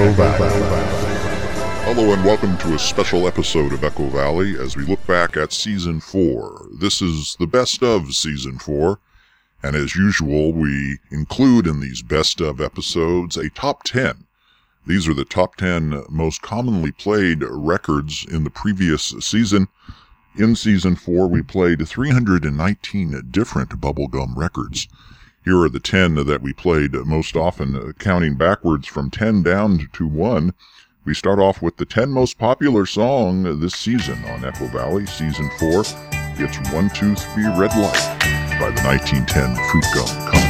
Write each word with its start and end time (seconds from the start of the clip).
Echo 0.00 0.12
Valley. 0.12 0.62
Hello 1.84 2.14
and 2.14 2.24
welcome 2.24 2.56
to 2.56 2.72
a 2.74 2.78
special 2.78 3.28
episode 3.28 3.74
of 3.74 3.84
Echo 3.84 4.08
Valley 4.08 4.58
as 4.58 4.74
we 4.74 4.82
look 4.86 5.06
back 5.06 5.36
at 5.36 5.52
season 5.52 6.00
four. 6.00 6.68
This 6.72 7.02
is 7.02 7.36
the 7.38 7.46
best 7.46 7.82
of 7.82 8.14
season 8.14 8.58
four, 8.58 8.98
and 9.62 9.76
as 9.76 9.96
usual, 9.96 10.54
we 10.54 11.00
include 11.10 11.66
in 11.66 11.80
these 11.80 12.00
best 12.00 12.40
of 12.40 12.62
episodes 12.62 13.36
a 13.36 13.50
top 13.50 13.82
10. 13.82 14.24
These 14.86 15.06
are 15.06 15.12
the 15.12 15.26
top 15.26 15.56
10 15.56 16.04
most 16.08 16.40
commonly 16.40 16.92
played 16.92 17.42
records 17.42 18.24
in 18.26 18.44
the 18.44 18.50
previous 18.50 19.14
season. 19.20 19.68
In 20.34 20.56
season 20.56 20.96
four, 20.96 21.26
we 21.26 21.42
played 21.42 21.86
319 21.86 23.28
different 23.30 23.78
bubblegum 23.78 24.34
records. 24.34 24.88
Here 25.42 25.58
are 25.58 25.70
the 25.70 25.80
10 25.80 26.26
that 26.26 26.42
we 26.42 26.52
played 26.52 26.92
most 26.92 27.34
often, 27.34 27.74
uh, 27.74 27.92
counting 27.98 28.36
backwards 28.36 28.86
from 28.86 29.10
10 29.10 29.42
down 29.42 29.88
to 29.94 30.06
1. 30.06 30.52
We 31.04 31.14
start 31.14 31.38
off 31.38 31.62
with 31.62 31.78
the 31.78 31.86
10 31.86 32.10
most 32.10 32.36
popular 32.36 32.84
song 32.84 33.60
this 33.60 33.74
season 33.74 34.22
on 34.26 34.44
Echo 34.44 34.66
Valley, 34.66 35.06
season 35.06 35.48
4. 35.58 35.80
It's 36.36 36.58
123 36.72 37.44
Red 37.58 37.74
Light 37.74 38.18
by 38.60 38.70
the 38.70 38.82
1910 38.82 39.56
Fruit 39.70 39.84
Gum 39.94 40.30
Company. 40.30 40.49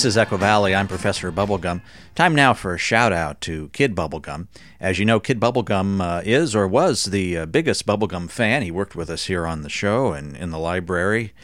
This 0.00 0.14
is 0.14 0.16
Echo 0.16 0.38
Valley. 0.38 0.74
I'm 0.74 0.88
Professor 0.88 1.30
Bubblegum. 1.30 1.82
Time 2.14 2.34
now 2.34 2.54
for 2.54 2.72
a 2.72 2.78
shout 2.78 3.12
out 3.12 3.42
to 3.42 3.68
Kid 3.74 3.94
Bubblegum. 3.94 4.46
As 4.80 4.98
you 4.98 5.04
know, 5.04 5.20
Kid 5.20 5.38
Bubblegum 5.38 6.00
uh, 6.00 6.22
is 6.24 6.56
or 6.56 6.66
was 6.66 7.04
the 7.04 7.36
uh, 7.36 7.44
biggest 7.44 7.84
Bubblegum 7.84 8.30
fan. 8.30 8.62
He 8.62 8.70
worked 8.70 8.96
with 8.96 9.10
us 9.10 9.26
here 9.26 9.46
on 9.46 9.60
the 9.60 9.68
show 9.68 10.14
and 10.14 10.34
in 10.38 10.52
the 10.52 10.58
library 10.58 11.34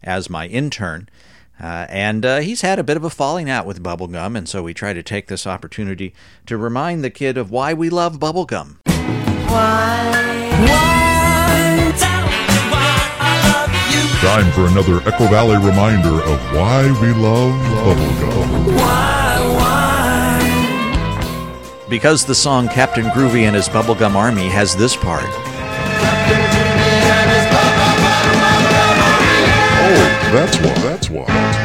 as 0.00 0.30
my 0.30 0.46
intern. 0.46 1.08
Uh, 1.60 1.86
and 1.88 2.24
uh, 2.24 2.38
he's 2.38 2.60
had 2.60 2.78
a 2.78 2.84
bit 2.84 2.96
of 2.96 3.02
a 3.02 3.10
falling 3.10 3.50
out 3.50 3.66
with 3.66 3.82
Bubblegum, 3.82 4.38
and 4.38 4.48
so 4.48 4.62
we 4.62 4.72
try 4.72 4.92
to 4.92 5.02
take 5.02 5.26
this 5.26 5.44
opportunity 5.44 6.14
to 6.46 6.56
remind 6.56 7.02
the 7.02 7.10
kid 7.10 7.36
of 7.36 7.50
why 7.50 7.74
we 7.74 7.90
love 7.90 8.20
Bubblegum. 8.20 8.76
Time 14.24 14.50
for 14.52 14.66
another 14.66 15.06
Echo 15.06 15.26
Valley 15.28 15.58
reminder 15.58 16.22
of 16.22 16.40
why 16.54 16.86
we 17.02 17.12
love 17.12 17.52
bubblegum. 17.84 18.74
Why, 18.74 19.38
why? 19.54 21.20
Because 21.90 22.24
the 22.24 22.34
song 22.34 22.68
Captain 22.68 23.04
Groovy 23.04 23.42
and 23.42 23.54
his 23.54 23.68
Bubblegum 23.68 24.14
Army 24.14 24.48
has 24.48 24.74
this 24.74 24.96
part. 24.96 25.26
Oh, 29.76 30.00
that's 30.32 30.56
why. 30.56 30.74
That's 30.82 31.10
why. 31.10 31.63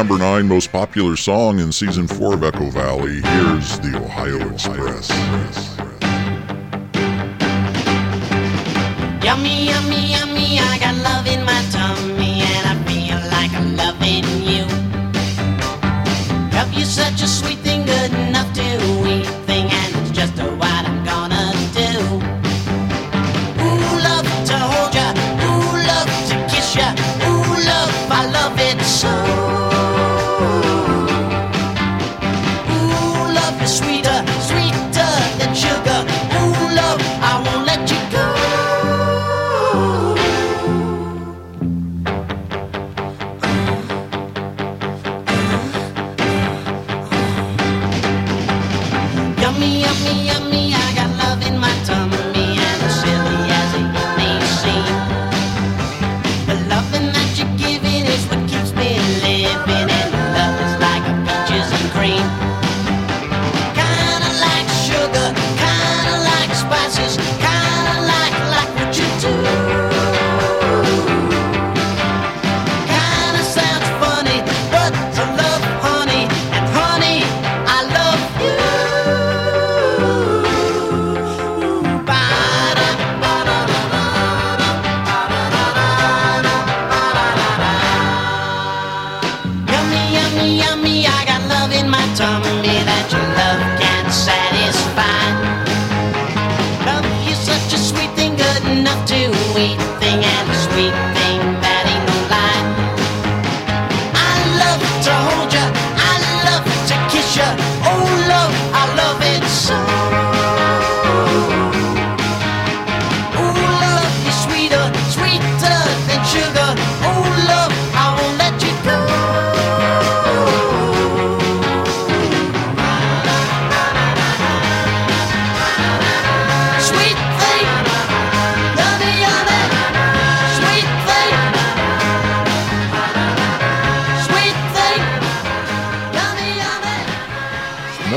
number 0.00 0.16
nine 0.16 0.48
most 0.48 0.72
popular 0.72 1.14
song 1.14 1.58
in 1.58 1.70
season 1.70 2.08
four 2.08 2.32
of 2.32 2.42
Echo 2.42 2.70
Valley. 2.70 3.20
Here's 3.20 3.78
the 3.80 4.00
Ohio 4.02 4.50
Express. 4.50 5.10
Yummy, 9.22 9.66
yummy, 9.66 10.12
yummy, 10.12 10.58
I 10.58 10.78
got 10.80 10.96
love 11.04 11.26
in 11.26 11.44
my. 11.44 11.79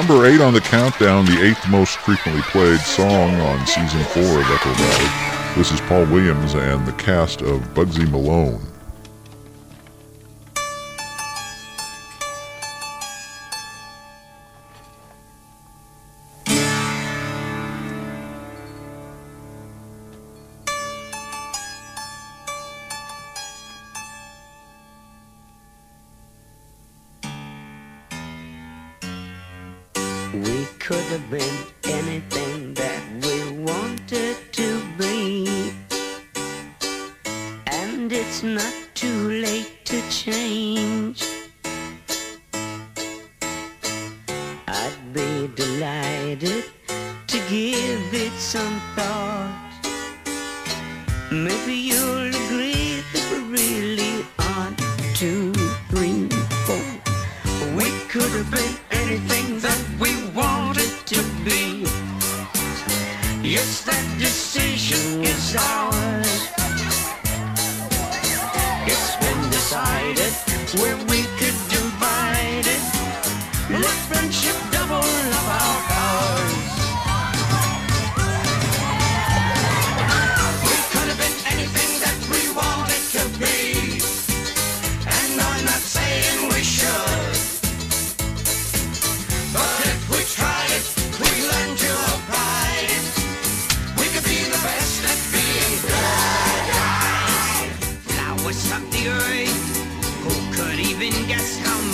Number 0.05 0.25
eight 0.25 0.41
on 0.41 0.53
the 0.53 0.60
countdown, 0.60 1.24
the 1.24 1.41
eighth 1.41 1.65
most 1.69 1.95
frequently 1.95 2.41
played 2.41 2.81
song 2.81 3.36
on 3.36 3.65
season 3.65 4.03
four 4.03 4.41
of 4.41 4.51
Echo 4.51 4.74
Valley. 4.74 5.55
This 5.55 5.72
is 5.72 5.79
Paul 5.79 6.05
Williams 6.07 6.55
and 6.55 6.86
the 6.86 6.91
cast 6.91 7.41
of 7.41 7.62
Bugsy 7.74 8.12
Malone. 8.12 8.73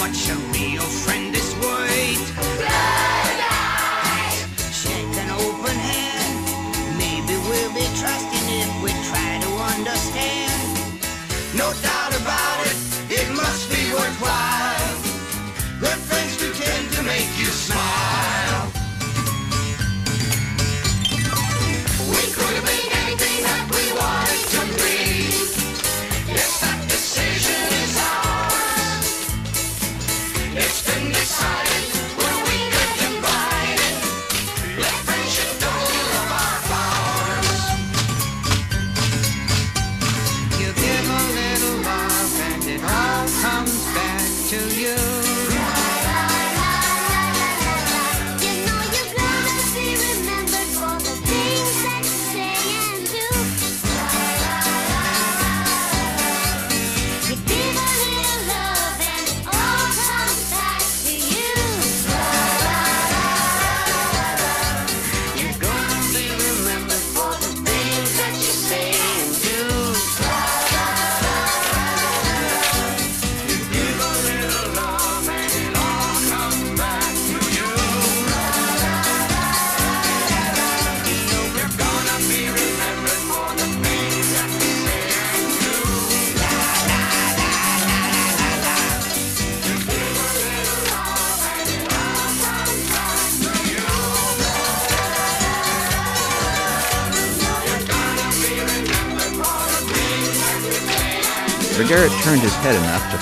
Watch 0.10 0.30
and 0.32 0.52
be 0.52 0.72
your 0.72 0.82
friend. 0.82 1.49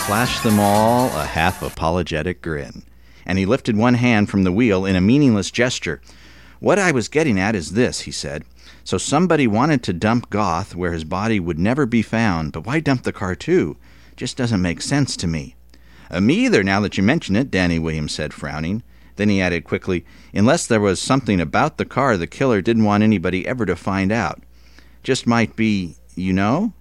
Head 0.07 0.13
enough 0.13 0.29
to 0.29 0.39
flash 0.39 0.39
them 0.43 0.59
all 0.59 1.07
a 1.17 1.25
half 1.25 1.61
apologetic 1.61 2.41
grin, 2.41 2.83
and 3.25 3.37
he 3.37 3.45
lifted 3.45 3.75
one 3.75 3.95
hand 3.95 4.29
from 4.29 4.43
the 4.43 4.51
wheel 4.51 4.85
in 4.85 4.95
a 4.95 5.01
meaningless 5.01 5.51
gesture. 5.51 6.01
What 6.59 6.79
I 6.79 6.91
was 6.91 7.09
getting 7.09 7.39
at 7.39 7.55
is 7.55 7.71
this, 7.71 8.01
he 8.01 8.11
said. 8.11 8.43
So 8.83 8.97
somebody 8.97 9.47
wanted 9.47 9.83
to 9.83 9.93
dump 9.93 10.29
Goth 10.29 10.75
where 10.75 10.93
his 10.93 11.03
body 11.03 11.39
would 11.39 11.59
never 11.59 11.85
be 11.85 12.01
found, 12.01 12.53
but 12.53 12.65
why 12.65 12.79
dump 12.79 13.03
the 13.03 13.11
car 13.11 13.35
too? 13.35 13.77
Just 14.15 14.37
doesn't 14.37 14.61
make 14.61 14.81
sense 14.81 15.17
to 15.17 15.27
me. 15.27 15.55
Uh, 16.09 16.21
me 16.21 16.45
either, 16.45 16.63
now 16.63 16.79
that 16.79 16.97
you 16.97 17.03
mention 17.03 17.35
it, 17.35 17.51
Danny 17.51 17.77
Williams 17.77 18.13
said, 18.13 18.33
frowning. 18.33 18.81
Then 19.17 19.29
he 19.29 19.41
added 19.41 19.65
quickly, 19.65 20.05
Unless 20.33 20.67
there 20.67 20.79
was 20.79 21.01
something 21.01 21.41
about 21.41 21.77
the 21.77 21.85
car 21.85 22.17
the 22.17 22.27
killer 22.27 22.61
didn't 22.61 22.85
want 22.85 23.03
anybody 23.03 23.45
ever 23.45 23.65
to 23.65 23.75
find 23.75 24.11
out. 24.11 24.41
Just 25.03 25.27
might 25.27 25.55
be, 25.55 25.95
you 26.15 26.33
know? 26.33 26.73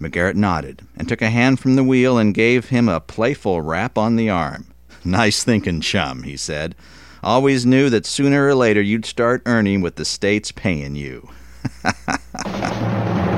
McGarrett 0.00 0.34
nodded 0.36 0.82
and 0.96 1.08
took 1.08 1.22
a 1.22 1.30
hand 1.30 1.60
from 1.60 1.76
the 1.76 1.84
wheel 1.84 2.18
and 2.18 2.34
gave 2.34 2.68
him 2.68 2.88
a 2.88 3.00
playful 3.00 3.60
rap 3.60 3.98
on 3.98 4.16
the 4.16 4.30
arm. 4.30 4.66
Nice 5.04 5.44
thinking, 5.44 5.80
chum, 5.80 6.24
he 6.24 6.36
said. 6.36 6.74
Always 7.22 7.64
knew 7.64 7.88
that 7.88 8.04
sooner 8.04 8.46
or 8.46 8.54
later 8.54 8.82
you'd 8.82 9.06
start 9.06 9.42
earning 9.46 9.80
what 9.80 9.96
the 9.96 10.04
state's 10.04 10.52
paying 10.52 10.96
you. 10.96 11.28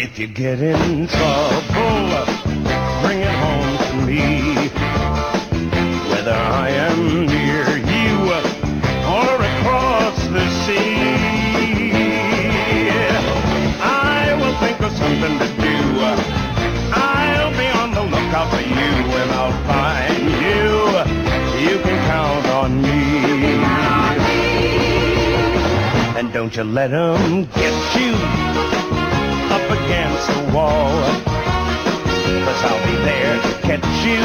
If 0.00 0.16
you 0.18 0.28
get 0.28 0.60
in 0.60 1.08
trouble, 1.08 2.37
something 15.20 15.38
to 15.38 15.46
do. 15.60 15.76
I'll 16.92 17.50
be 17.50 17.66
on 17.80 17.90
the 17.92 18.02
lookout 18.02 18.50
for 18.50 18.60
you 18.60 18.90
and 19.20 19.30
I'll 19.32 19.52
find 19.66 20.24
you. 20.44 20.68
You 21.68 21.76
can 21.82 21.98
count 22.06 22.46
on 22.46 22.82
me. 22.82 23.00
And 26.18 26.32
don't 26.32 26.54
you 26.56 26.64
let 26.64 26.90
let 26.90 26.92
'em 26.92 27.44
get 27.62 27.74
you 27.98 28.12
up 29.56 29.66
against 29.78 30.26
the 30.34 30.42
wall. 30.54 31.02
Cause 32.44 32.62
I'll 32.68 32.84
be 32.86 32.96
there 33.10 33.34
to 33.46 33.52
catch 33.66 33.90
you, 34.10 34.22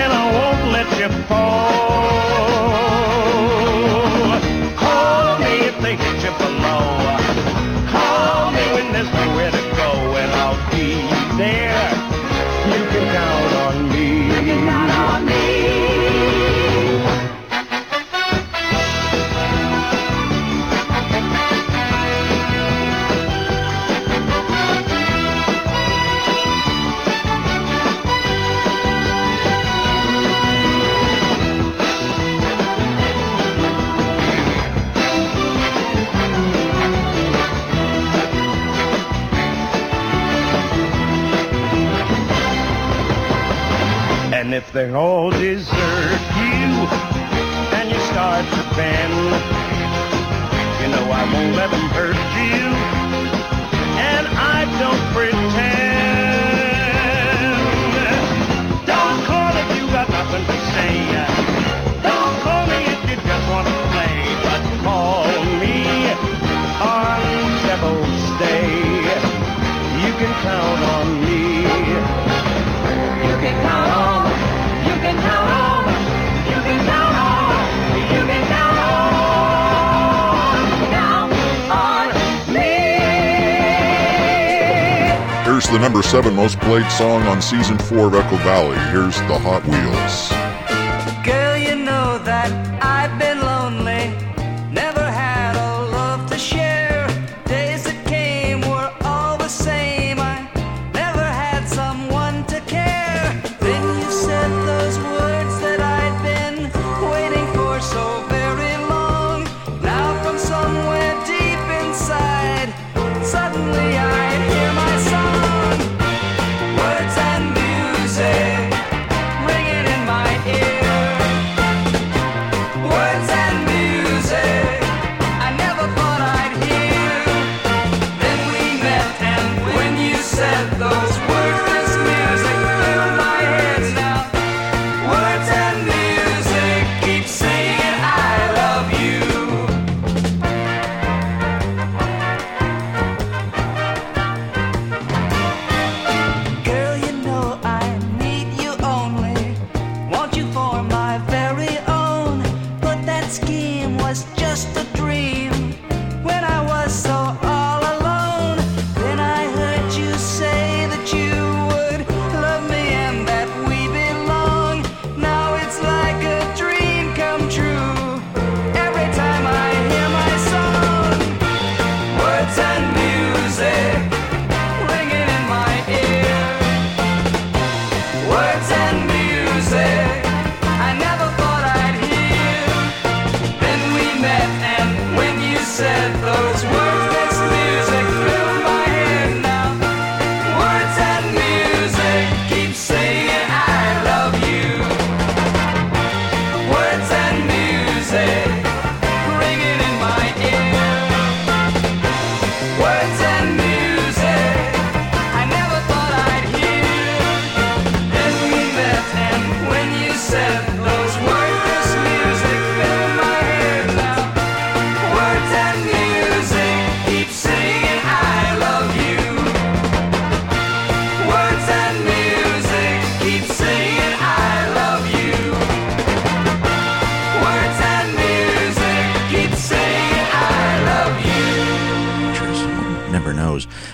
and 0.00 0.10
I 0.12 0.24
won't 0.36 0.64
let 0.76 0.88
you 1.00 1.08
fall. 1.28 1.70
Call 4.82 5.38
me 5.44 5.54
if 5.70 5.76
they 5.82 5.94
hit 5.96 6.18
you 6.24 6.32
below. 6.38 7.19
And 44.50 44.56
if 44.56 44.72
they 44.72 44.92
all 44.92 45.30
desert 45.30 46.20
you 46.42 46.66
and 47.78 47.86
you 47.88 48.00
start 48.10 48.44
to 48.44 48.62
bend, 48.74 49.14
you 50.82 50.88
know 50.90 51.06
I 51.06 51.22
won't 51.32 51.54
let 51.54 51.70
them 51.70 51.86
hurt 51.94 52.18
you. 52.34 52.66
And 54.10 54.26
I 54.26 54.66
don't 54.82 55.06
pretend. 55.14 55.54
Don't 58.90 59.22
call 59.22 59.54
if 59.54 59.70
you 59.78 59.86
got 59.94 60.10
nothing 60.10 60.44
to 60.44 60.58
say. 60.74 60.98
Don't 62.02 62.36
call 62.42 62.66
me 62.66 62.90
if 62.90 63.06
you 63.06 63.16
just 63.22 63.46
want 63.54 63.68
to 63.70 63.74
play. 63.94 64.34
But 64.42 64.62
call 64.82 65.30
me 65.62 66.10
on 66.82 67.22
Devil's 67.70 68.24
Day. 68.42 68.66
You 70.02 70.10
can 70.18 70.32
count 70.42 70.82
on 70.98 71.06
me. 71.19 71.19
Number 85.80 86.02
seven 86.02 86.36
most 86.36 86.60
played 86.60 86.90
song 86.92 87.22
on 87.22 87.40
season 87.40 87.78
four 87.78 88.08
of 88.08 88.14
Echo 88.14 88.36
Valley. 88.38 88.76
Here's 88.90 89.16
the 89.28 89.38
Hot 89.38 89.64
Wheels. 89.64 90.28
Girl, 91.24 91.56
you 91.56 91.74
know 91.74 92.18
that 92.24 92.52
I've 92.82 92.89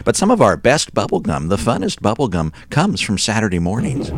But 0.07 0.15
some 0.15 0.31
of 0.31 0.41
our 0.41 0.57
best 0.57 0.95
bubblegum, 0.95 1.49
the 1.49 1.57
funnest 1.57 1.99
bubblegum, 1.99 2.53
comes 2.71 3.01
from 3.01 3.19
Saturday 3.19 3.59
mornings. 3.59 4.11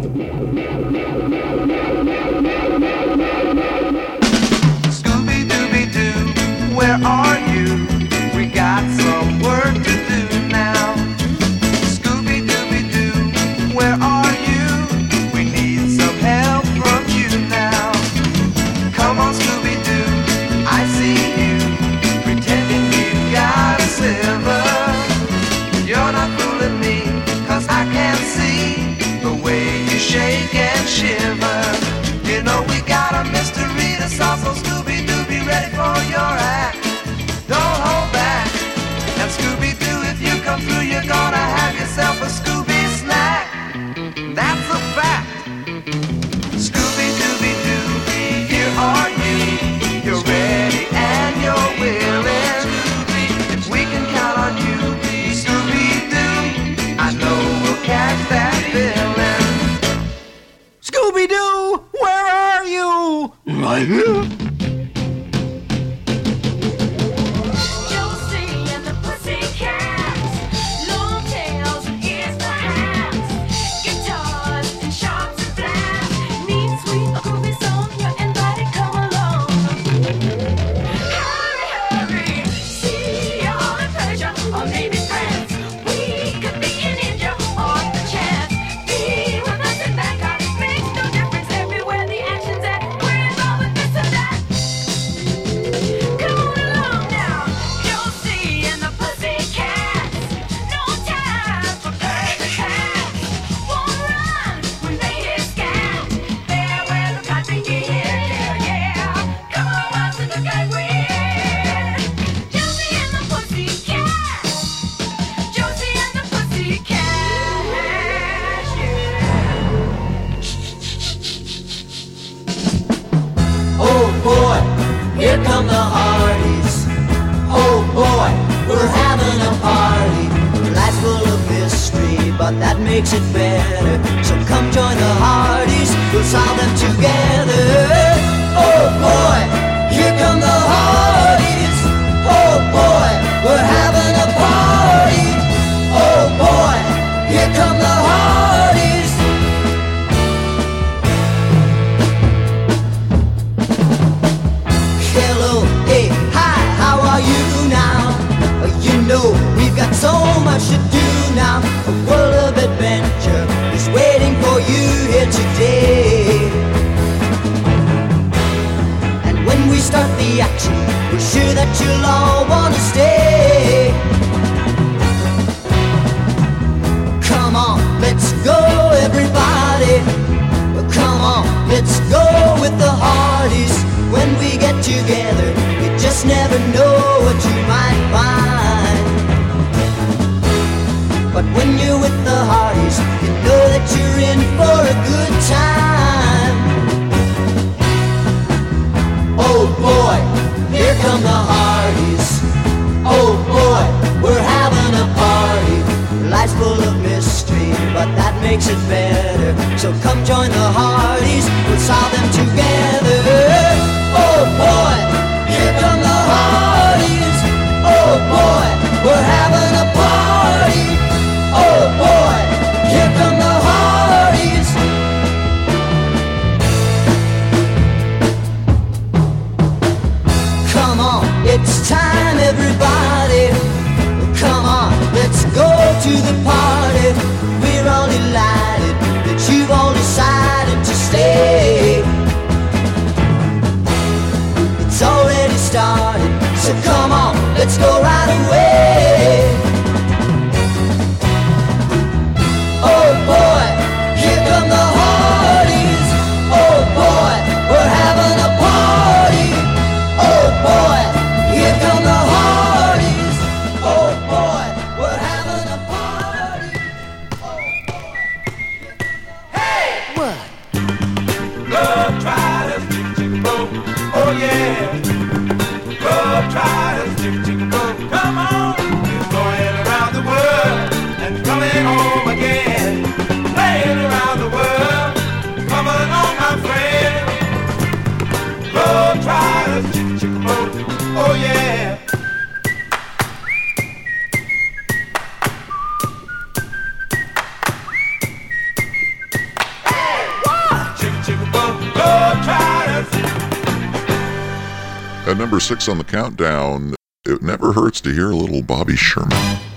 Countdown, 306.39 306.95
it 307.25 307.43
never 307.43 307.73
hurts 307.73 308.01
to 308.01 308.13
hear 308.13 308.31
a 308.31 308.37
little 308.37 308.63
Bobby 308.63 308.97
Sherman. 308.97 309.68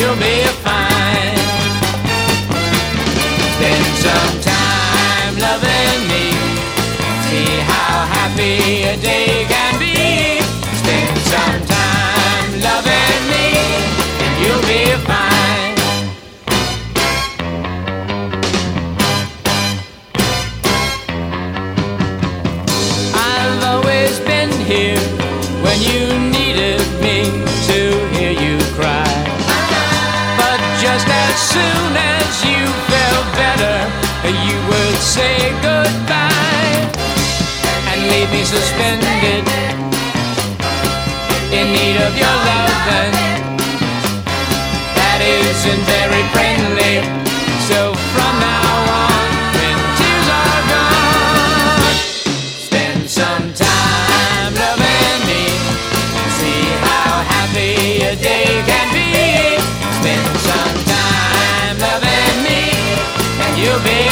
You'll 0.00 0.16
be 0.16 0.40
fine. 0.64 1.36
Spend 3.54 3.86
some 4.06 4.34
time 4.52 5.32
loving 5.46 6.00
me. 6.10 6.24
See 7.26 7.52
how 7.70 8.06
happy 8.16 8.84
a 8.84 8.96
day 8.96 9.49
say 35.10 35.50
goodbye 35.60 36.86
and 37.90 38.00
leave 38.10 38.30
me 38.30 38.44
suspended 38.44 39.42
in 41.50 41.66
need 41.74 41.96
of 42.06 42.14
your 42.14 42.36
loving. 42.46 43.14
That 44.94 45.18
isn't 45.18 45.82
very 45.90 46.22
friendly. 46.30 47.02
So 47.66 47.90
from 48.14 48.34
now 48.38 48.70
on, 49.02 49.26
when 49.58 49.78
tears 49.98 50.28
are 50.30 50.62
gone. 50.70 51.90
Spend 52.70 53.02
some 53.10 53.46
time 53.66 54.52
loving 54.62 55.20
me. 55.26 55.42
See 56.38 56.62
how 56.86 57.10
happy 57.34 57.74
a 58.06 58.14
day 58.14 58.62
can 58.62 58.86
be. 58.94 59.58
Spend 59.98 60.30
some 60.38 60.76
time 60.94 61.74
loving 61.82 62.36
me, 62.46 62.62
and 63.42 63.52
you'll 63.58 63.82
be 63.82 64.09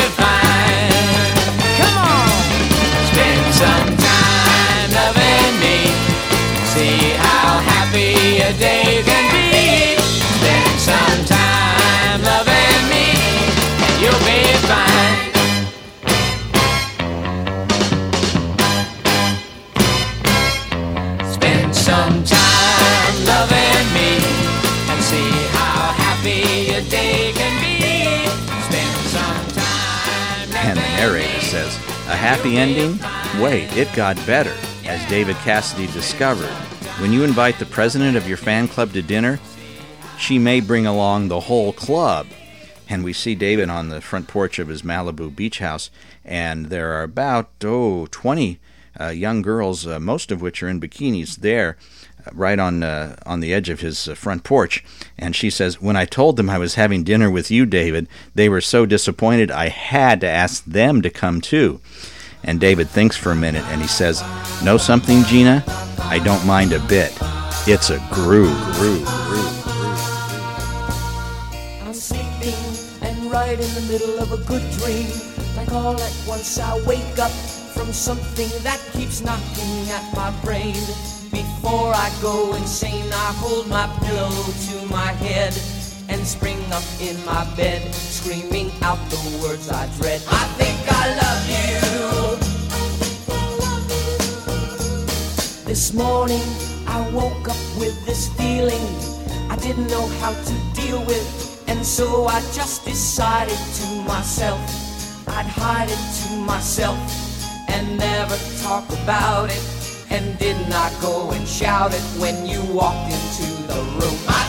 day 8.58 9.02
can 9.04 9.24
be. 9.30 9.96
Spend 10.38 10.80
some 10.80 11.24
time 11.26 12.22
loving 12.22 12.80
me, 12.90 13.06
and 13.84 13.94
you'll 14.02 14.24
be 14.26 14.42
fine. 14.66 15.18
Spend 21.32 21.74
some 21.74 22.24
time 22.24 23.14
loving 23.26 23.86
me 23.94 24.10
and 24.90 25.00
see 25.02 25.30
how 25.54 25.92
happy 26.02 26.74
a 26.74 26.82
day 26.90 27.32
can 27.34 27.54
be. 27.62 28.26
Spend 28.66 28.94
some 29.14 29.46
time 29.62 30.66
And 30.66 30.78
the 30.78 30.82
narrator 30.98 31.40
says, 31.40 31.76
A 32.08 32.16
happy 32.16 32.56
ending? 32.56 32.98
Wait, 33.40 33.68
it 33.76 33.88
got 33.94 34.16
better. 34.26 34.54
As 34.84 35.06
David 35.08 35.36
Cassidy 35.36 35.86
discovered, 35.92 36.50
when 37.00 37.12
you 37.12 37.22
invite 37.22 37.60
the 37.60 37.66
president 37.66 38.16
of 38.16 38.26
your 38.26 38.36
fan 38.36 38.66
club 38.66 38.92
to 38.92 39.02
dinner, 39.02 39.38
she 40.18 40.36
may 40.36 40.60
bring 40.60 40.84
along 40.84 41.28
the 41.28 41.40
whole 41.40 41.72
club. 41.72 42.26
And 42.88 43.04
we 43.04 43.12
see 43.12 43.36
David 43.36 43.70
on 43.70 43.88
the 43.88 44.00
front 44.00 44.26
porch 44.26 44.58
of 44.58 44.66
his 44.66 44.82
Malibu 44.82 45.34
beach 45.34 45.60
house, 45.60 45.90
and 46.24 46.66
there 46.66 46.92
are 46.94 47.04
about, 47.04 47.50
oh, 47.62 48.06
20 48.10 48.58
uh, 49.00 49.08
young 49.08 49.42
girls, 49.42 49.86
uh, 49.86 50.00
most 50.00 50.32
of 50.32 50.40
which 50.40 50.60
are 50.60 50.68
in 50.68 50.80
bikinis, 50.80 51.36
there, 51.36 51.76
uh, 52.26 52.30
right 52.32 52.58
on 52.58 52.82
uh, 52.82 53.14
on 53.24 53.38
the 53.38 53.54
edge 53.54 53.68
of 53.68 53.80
his 53.80 54.08
uh, 54.08 54.14
front 54.14 54.42
porch. 54.42 54.82
And 55.16 55.36
she 55.36 55.50
says, 55.50 55.80
"When 55.80 55.96
I 55.96 56.04
told 56.04 56.36
them 56.36 56.50
I 56.50 56.58
was 56.58 56.74
having 56.74 57.04
dinner 57.04 57.30
with 57.30 57.48
you, 57.48 57.64
David, 57.64 58.08
they 58.34 58.48
were 58.48 58.60
so 58.60 58.86
disappointed. 58.86 59.52
I 59.52 59.68
had 59.68 60.20
to 60.22 60.26
ask 60.26 60.64
them 60.64 61.00
to 61.02 61.10
come 61.10 61.40
too." 61.40 61.80
And 62.44 62.60
David 62.60 62.88
thinks 62.88 63.16
for 63.16 63.30
a 63.30 63.36
minute, 63.36 63.64
and 63.68 63.80
he 63.80 63.88
says, 63.88 64.22
"Know 64.62 64.76
something, 64.78 65.24
Gina? 65.24 65.64
I 66.00 66.18
don't 66.18 66.44
mind 66.46 66.72
a 66.72 66.78
bit. 66.80 67.12
It's 67.66 67.90
a 67.90 67.98
groove, 68.10 68.56
groove, 68.74 69.06
groove." 69.28 69.66
I'm 71.84 71.92
sleeping 71.92 72.54
and 73.02 73.30
right 73.30 73.58
in 73.58 73.74
the 73.74 73.84
middle 73.92 74.18
of 74.18 74.32
a 74.32 74.38
good 74.44 74.64
dream. 74.78 75.10
Like 75.56 75.72
all 75.72 76.00
at 76.00 76.14
once 76.26 76.58
I 76.58 76.80
wake 76.86 77.18
up 77.18 77.32
from 77.74 77.92
something 77.92 78.50
that 78.62 78.80
keeps 78.92 79.20
knocking 79.20 79.90
at 79.90 80.04
my 80.14 80.30
brain. 80.44 80.76
Before 81.30 81.92
I 81.92 82.10
go 82.22 82.54
insane, 82.54 83.12
I 83.12 83.32
hold 83.42 83.68
my 83.68 83.86
pillow 84.00 84.30
to 84.68 84.86
my 84.86 85.12
head 85.24 85.52
and 86.08 86.26
spring 86.26 86.60
up 86.72 86.84
in 87.00 87.22
my 87.26 87.44
bed, 87.56 87.94
screaming 87.94 88.70
out 88.82 88.98
the 89.10 89.20
words 89.42 89.68
I 89.68 89.86
dread. 90.00 90.22
I 90.30 90.44
think 90.56 90.78
I 90.90 91.04
love 91.22 91.42
you. 91.50 92.27
This 95.68 95.92
morning. 95.92 96.40
I 96.86 96.98
woke 97.10 97.46
up 97.46 97.62
with 97.78 97.94
this 98.06 98.30
feeling 98.38 98.88
I 99.50 99.56
didn't 99.56 99.88
know 99.88 100.06
how 100.18 100.32
to 100.32 100.54
deal 100.72 101.04
with, 101.04 101.62
and 101.68 101.84
so 101.84 102.24
I 102.24 102.40
just 102.54 102.86
decided 102.86 103.58
to 103.74 103.86
myself. 104.08 104.58
I'd 105.28 105.44
hide 105.44 105.90
it 105.90 106.04
to 106.22 106.36
myself 106.38 106.96
and 107.68 107.98
never 107.98 108.38
talk 108.62 108.88
about 109.02 109.50
it, 109.50 109.62
and 110.08 110.38
did 110.38 110.56
not 110.70 110.90
go 111.02 111.32
and 111.32 111.46
shout 111.46 111.92
it 111.92 112.00
when 112.18 112.46
you 112.46 112.62
walked 112.72 113.12
into 113.12 113.52
the 113.68 113.80
room. 114.00 114.18
I 114.26 114.48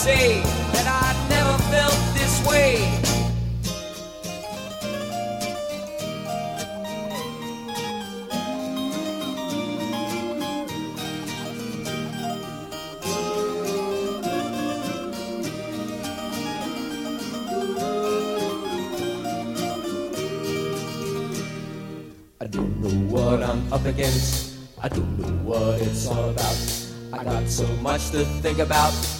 say 0.00 0.40
that 0.72 0.86
I 0.88 1.28
never 1.28 1.62
felt 1.64 1.98
this 2.14 2.34
way. 2.48 2.80
I 22.40 22.46
don't 22.46 22.80
know 22.80 22.88
what 23.14 23.42
I'm 23.42 23.70
up 23.70 23.84
against. 23.84 24.56
I 24.82 24.88
don't 24.88 25.18
know 25.18 25.28
what 25.44 25.78
it's 25.82 26.06
all 26.06 26.30
about. 26.30 26.56
I 27.12 27.22
got 27.22 27.46
so 27.50 27.66
much 27.82 28.08
to 28.12 28.24
think 28.40 28.60
about. 28.60 29.19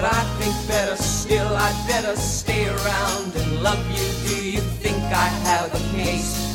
But 0.00 0.14
I 0.14 0.24
think 0.38 0.54
better 0.66 0.96
still, 0.96 1.54
I'd 1.54 1.84
better 1.86 2.16
stay 2.16 2.66
around 2.66 3.36
and 3.36 3.62
love 3.62 3.86
you. 3.90 4.30
Do 4.30 4.50
you 4.50 4.60
think 4.80 4.96
I 4.96 5.28
have 5.44 5.74
a 5.74 5.94
case? 5.94 6.49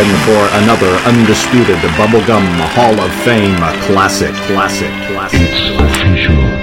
time 0.00 0.24
for 0.24 0.56
another 0.62 0.92
undisputed 1.08 1.76
Bubblegum 1.98 2.46
Hall 2.72 2.98
of 3.00 3.12
Fame 3.22 3.56
classic, 3.84 4.32
classic, 4.48 4.90
classic. 5.08 5.40
It's 5.42 5.68
official. 5.78 6.60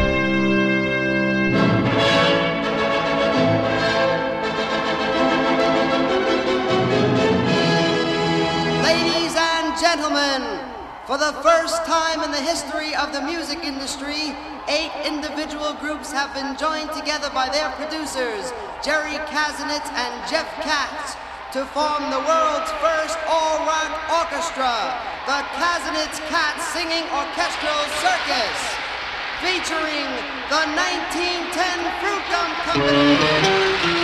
For 11.06 11.18
the 11.18 11.32
first 11.42 11.86
time 11.86 12.22
in 12.22 12.32
the 12.32 12.42
history 12.42 12.94
of 12.94 13.14
the 13.14 13.22
music 13.22 13.64
industry, 13.64 14.36
eight 14.68 14.92
individual 15.06 15.74
groups 15.76 16.12
have 16.12 16.34
been 16.34 16.58
joined 16.58 16.92
together 16.92 17.30
by 17.34 17.48
their 17.48 17.70
producers, 17.80 18.52
Jerry 18.84 19.16
Kasenetz 19.32 19.88
and 19.88 20.30
Jeff 20.30 20.52
Katz, 20.62 21.16
to 21.54 21.64
form 21.68 22.04
the 22.12 22.20
world's 22.20 22.72
first 22.84 23.18
all-rock 23.26 23.96
orchestra, 24.12 25.00
the 25.26 25.40
Kasenetz 25.56 26.20
Katz 26.28 26.68
Singing 26.74 27.08
Orchestral 27.16 27.84
Circus, 28.04 28.60
featuring 29.40 30.12
the 30.52 30.62
1910 30.76 31.88
Fruit 32.04 32.24
Gum 32.28 32.52
Company. 32.68 33.97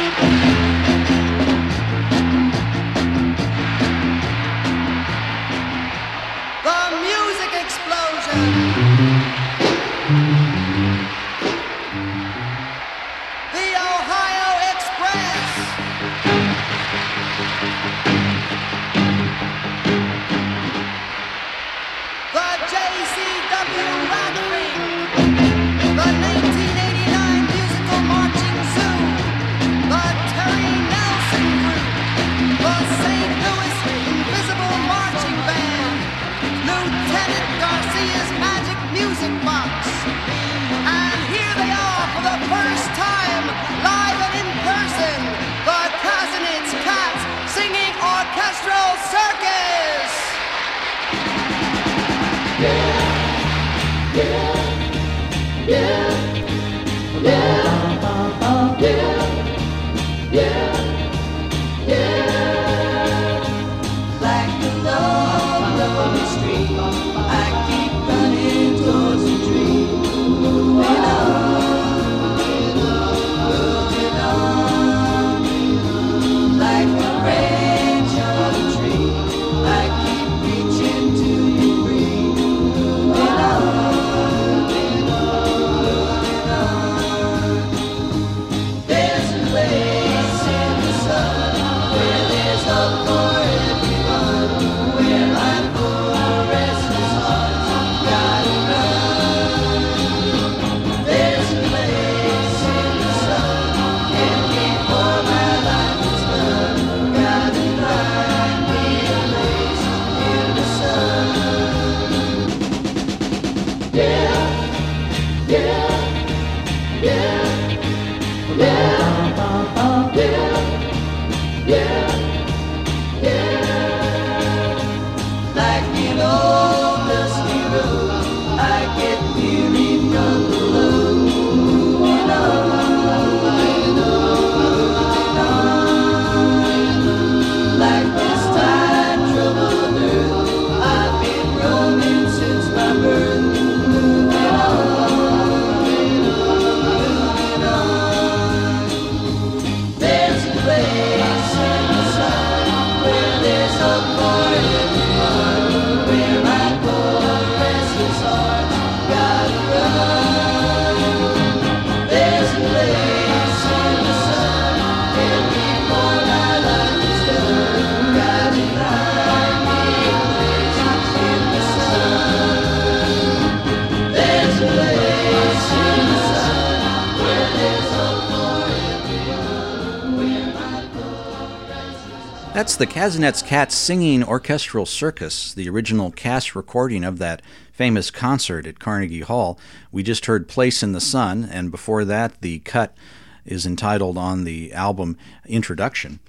That's 182.54 182.76
the 182.76 182.86
Kasenetz 182.86 183.44
Katz 183.44 183.74
Singing 183.74 184.24
Orchestral 184.24 184.86
Circus, 184.86 185.56
the 185.56 185.68
original 185.68 186.12
cast 186.12 186.56
recording 186.56 187.04
of 187.04 187.18
that 187.18 187.42
famous 187.72 188.12
concert 188.12 188.68
at 188.68 188.78
Carnegie 188.78 189.22
Hall. 189.22 189.58
We 189.92 190.04
just 190.04 190.28
heard 190.28 190.48
Place 190.48 190.84
in 190.84 190.92
the 190.92 191.02
Sun, 191.02 191.46
and 191.46 191.72
before 191.72 192.06
that, 192.06 192.42
the 192.42 192.60
cut 192.60 192.96
is 193.44 193.66
entitled 193.66 194.20
on 194.20 194.44
the 194.44 194.72
album 194.72 195.18
Introduction. 195.48 196.20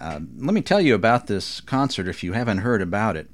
Uh, 0.00 0.20
let 0.38 0.54
me 0.54 0.62
tell 0.62 0.80
you 0.80 0.94
about 0.94 1.26
this 1.26 1.60
concert 1.60 2.06
if 2.06 2.22
you 2.22 2.34
haven't 2.34 2.58
heard 2.58 2.80
about 2.80 3.16
it. 3.16 3.28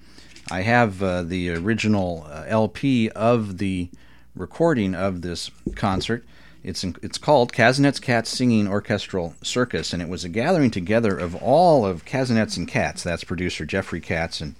I 0.50 0.62
have 0.62 1.02
uh, 1.02 1.24
the 1.24 1.50
original 1.50 2.26
uh, 2.26 2.44
LP 2.48 3.10
of 3.10 3.58
the 3.58 3.90
recording 4.34 4.94
of 4.94 5.20
this 5.20 5.50
concert. 5.76 6.24
It's, 6.64 6.82
in, 6.82 6.96
it's 7.02 7.18
called 7.18 7.52
Kasenetz 7.52 8.00
Katz 8.00 8.30
Singing 8.30 8.66
Orchestral 8.66 9.34
Circus, 9.42 9.92
and 9.92 10.00
it 10.00 10.08
was 10.08 10.24
a 10.24 10.30
gathering 10.30 10.70
together 10.70 11.16
of 11.16 11.34
all 11.36 11.84
of 11.84 12.06
Kasenetz 12.06 12.56
and 12.56 12.66
Katz. 12.66 13.02
that's 13.02 13.22
producer 13.22 13.66
Jeffrey 13.66 14.00
Katz 14.00 14.40
and 14.40 14.54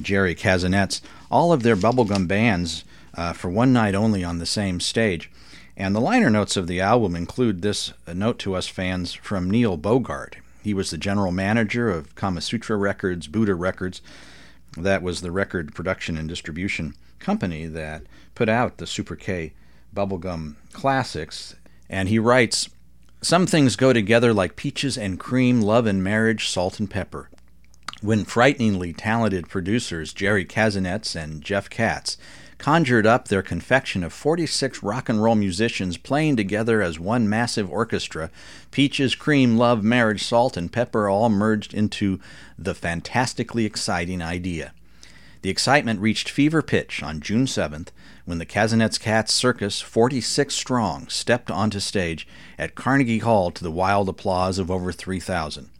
Jerry 0.00 0.36
Kasenetz, 0.36 1.00
all 1.28 1.52
of 1.52 1.64
their 1.64 1.74
bubblegum 1.74 2.28
bands 2.28 2.84
uh, 3.14 3.32
for 3.32 3.50
one 3.50 3.72
night 3.72 3.96
only 3.96 4.22
on 4.22 4.38
the 4.38 4.46
same 4.46 4.78
stage. 4.78 5.28
And 5.76 5.92
the 5.92 6.00
liner 6.00 6.30
notes 6.30 6.56
of 6.56 6.68
the 6.68 6.80
album 6.80 7.16
include 7.16 7.62
this 7.62 7.92
uh, 8.06 8.12
note 8.12 8.38
to 8.40 8.54
us 8.54 8.68
fans 8.68 9.12
from 9.12 9.50
Neil 9.50 9.76
Bogart. 9.76 10.36
He 10.62 10.72
was 10.72 10.90
the 10.90 10.98
general 10.98 11.32
manager 11.32 11.90
of 11.90 12.14
Kama 12.14 12.42
Sutra 12.42 12.76
Records, 12.76 13.26
Buddah 13.26 13.58
Records. 13.58 14.02
That 14.76 15.02
was 15.02 15.20
the 15.20 15.32
record 15.32 15.74
production 15.74 16.16
and 16.16 16.28
distribution 16.28 16.94
company 17.18 17.66
that 17.66 18.02
put 18.36 18.48
out 18.48 18.76
the 18.76 18.86
Super 18.86 19.16
K 19.16 19.52
bubblegum 19.94 20.56
classics. 20.72 21.54
And 21.88 22.08
he 22.08 22.18
writes 22.18 22.68
Some 23.22 23.46
things 23.46 23.76
go 23.76 23.92
together 23.92 24.32
like 24.32 24.56
peaches 24.56 24.96
and 24.98 25.18
cream, 25.18 25.60
love 25.60 25.86
and 25.86 26.02
marriage, 26.02 26.48
salt 26.48 26.78
and 26.78 26.90
pepper. 26.90 27.30
When 28.00 28.24
frighteningly 28.24 28.92
talented 28.92 29.48
producers 29.48 30.12
Jerry 30.12 30.44
Kasenetz 30.44 31.16
and 31.16 31.42
Jeff 31.42 31.68
Katz 31.68 32.16
conjured 32.58 33.06
up 33.06 33.28
their 33.28 33.42
confection 33.42 34.02
of 34.04 34.12
46 34.12 34.82
rock 34.82 35.08
and 35.08 35.22
roll 35.22 35.36
musicians 35.36 35.96
playing 35.96 36.36
together 36.36 36.82
as 36.82 36.98
one 36.98 37.28
massive 37.28 37.70
orchestra, 37.70 38.30
peaches, 38.70 39.14
cream, 39.14 39.56
love, 39.56 39.82
marriage, 39.82 40.24
salt, 40.24 40.56
and 40.56 40.72
pepper 40.72 41.08
all 41.08 41.28
merged 41.28 41.72
into 41.72 42.20
the 42.58 42.74
fantastically 42.74 43.64
exciting 43.64 44.20
idea. 44.20 44.72
The 45.42 45.50
excitement 45.50 46.00
reached 46.00 46.28
fever 46.28 46.62
pitch 46.62 47.02
on 47.02 47.20
June 47.20 47.46
7th 47.46 47.88
when 48.28 48.36
the 48.36 48.44
Kasenetz 48.44 49.00
Katz 49.00 49.32
Circus, 49.32 49.80
46 49.80 50.54
strong, 50.54 51.08
stepped 51.08 51.50
onto 51.50 51.80
stage 51.80 52.28
at 52.58 52.74
Carnegie 52.74 53.20
Hall 53.20 53.50
to 53.50 53.64
the 53.64 53.70
wild 53.70 54.06
applause 54.06 54.58
of 54.58 54.70
over 54.70 54.92
3,000. 54.92 55.70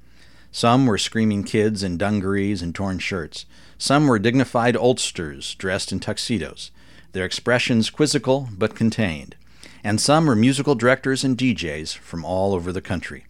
Some 0.50 0.86
were 0.86 0.96
screaming 0.96 1.44
kids 1.44 1.82
in 1.82 1.98
dungarees 1.98 2.62
and 2.62 2.74
torn 2.74 3.00
shirts. 3.00 3.44
Some 3.76 4.06
were 4.06 4.18
dignified 4.18 4.78
oldsters 4.78 5.54
dressed 5.56 5.92
in 5.92 6.00
tuxedos, 6.00 6.70
their 7.12 7.26
expressions 7.26 7.90
quizzical 7.90 8.48
but 8.56 8.74
contained. 8.74 9.36
And 9.84 10.00
some 10.00 10.24
were 10.24 10.34
musical 10.34 10.74
directors 10.74 11.24
and 11.24 11.36
DJs 11.36 11.98
from 11.98 12.24
all 12.24 12.54
over 12.54 12.72
the 12.72 12.80
country. 12.80 13.26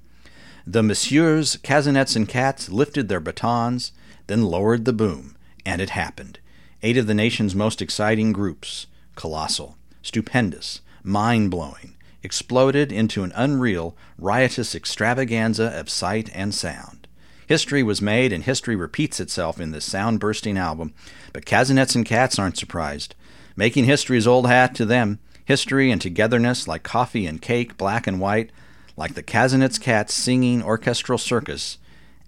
The 0.65 0.85
Messieurs 0.85 1.57
Kasenetz 1.65 2.15
and 2.15 2.29
Katz 2.29 2.69
lifted 2.69 3.09
their 3.09 3.19
batons, 3.19 3.91
then 4.29 4.45
lowered 4.45 4.85
the 4.85 4.93
boom, 4.93 5.37
and 5.67 5.83
it 5.83 5.91
happened. 5.91 6.39
Eight 6.85 6.97
of 6.97 7.09
the 7.09 7.15
nation's 7.15 7.57
most 7.57 7.83
exciting 7.83 8.33
groups 8.33 8.87
colossal, 9.19 9.77
stupendous, 10.01 10.81
mind 11.03 11.51
blowing 11.51 11.97
exploded 12.23 12.93
into 12.93 13.25
an 13.25 13.33
unreal, 13.35 13.97
riotous 14.17 14.77
extravaganza 14.77 15.77
of 15.77 15.91
sight 15.91 16.31
and 16.33 16.55
sound. 16.55 17.09
History 17.49 17.83
was 17.83 18.01
made, 18.01 18.33
and 18.33 18.45
history 18.45 18.77
repeats 18.77 19.19
itself 19.19 19.59
in 19.59 19.73
this 19.73 19.85
sound 19.85 20.21
bursting 20.21 20.57
album, 20.57 20.95
but 21.33 21.47
Kasenetz 21.47 21.97
and 21.97 22.07
Katz 22.07 22.39
aren't 22.39 22.59
surprised. 22.59 23.17
Making 23.57 23.87
history 23.87 24.19
is 24.19 24.27
old 24.27 24.47
hat 24.47 24.75
to 24.77 24.87
them. 24.87 25.19
History 25.45 25.91
and 25.91 26.01
togetherness, 26.01 26.69
like 26.69 26.83
coffee 26.85 27.27
and 27.27 27.43
cake, 27.43 27.77
black 27.77 28.07
and 28.07 28.21
white, 28.21 28.53
like 28.97 29.15
the 29.15 29.23
Kasenetz 29.23 29.81
Katz 29.81 30.15
singing 30.15 30.63
orchestral 30.63 31.19
circus, 31.19 31.79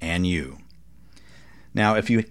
and 0.01 0.27
you. 0.27 0.59
Now, 1.73 1.95
if 1.95 2.11
you 2.11 2.25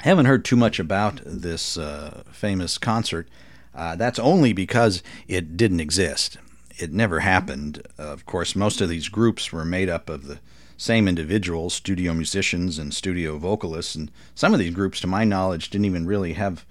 haven't 0.00 0.26
heard 0.26 0.44
too 0.44 0.56
much 0.56 0.78
about 0.78 1.20
this 1.24 1.78
uh, 1.78 2.24
famous 2.32 2.76
concert, 2.76 3.28
uh, 3.74 3.96
that's 3.96 4.18
only 4.18 4.52
because 4.52 5.02
it 5.28 5.56
didn't 5.56 5.80
exist. 5.80 6.38
It 6.76 6.92
never 6.92 7.20
happened. 7.20 7.82
of 7.98 8.26
course, 8.26 8.56
most 8.56 8.80
of 8.80 8.88
these 8.88 9.08
groups 9.08 9.52
were 9.52 9.64
made 9.64 9.88
up 9.88 10.08
of 10.08 10.26
the 10.26 10.38
same 10.76 11.06
individuals, 11.06 11.74
studio 11.74 12.12
musicians 12.14 12.78
and 12.78 12.92
studio 12.92 13.38
vocalists, 13.38 13.94
and 13.94 14.10
some 14.34 14.52
of 14.52 14.58
these 14.58 14.74
groups, 14.74 15.00
to 15.00 15.06
my 15.06 15.24
knowledge, 15.24 15.70
didn't 15.70 15.84
even 15.84 16.06
really 16.06 16.32
have 16.32 16.64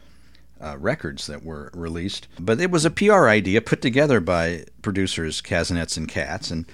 uh, 0.61 0.77
records 0.77 1.27
that 1.27 1.43
were 1.43 1.69
released. 1.73 2.27
But 2.39 2.59
it 2.61 2.71
was 2.71 2.85
a 2.85 2.91
PR 2.91 3.27
idea 3.27 3.61
put 3.61 3.81
together 3.81 4.19
by 4.19 4.65
producers 4.81 5.41
Kasenetz 5.41 5.97
and 5.97 6.07
Katz, 6.07 6.51
and 6.51 6.65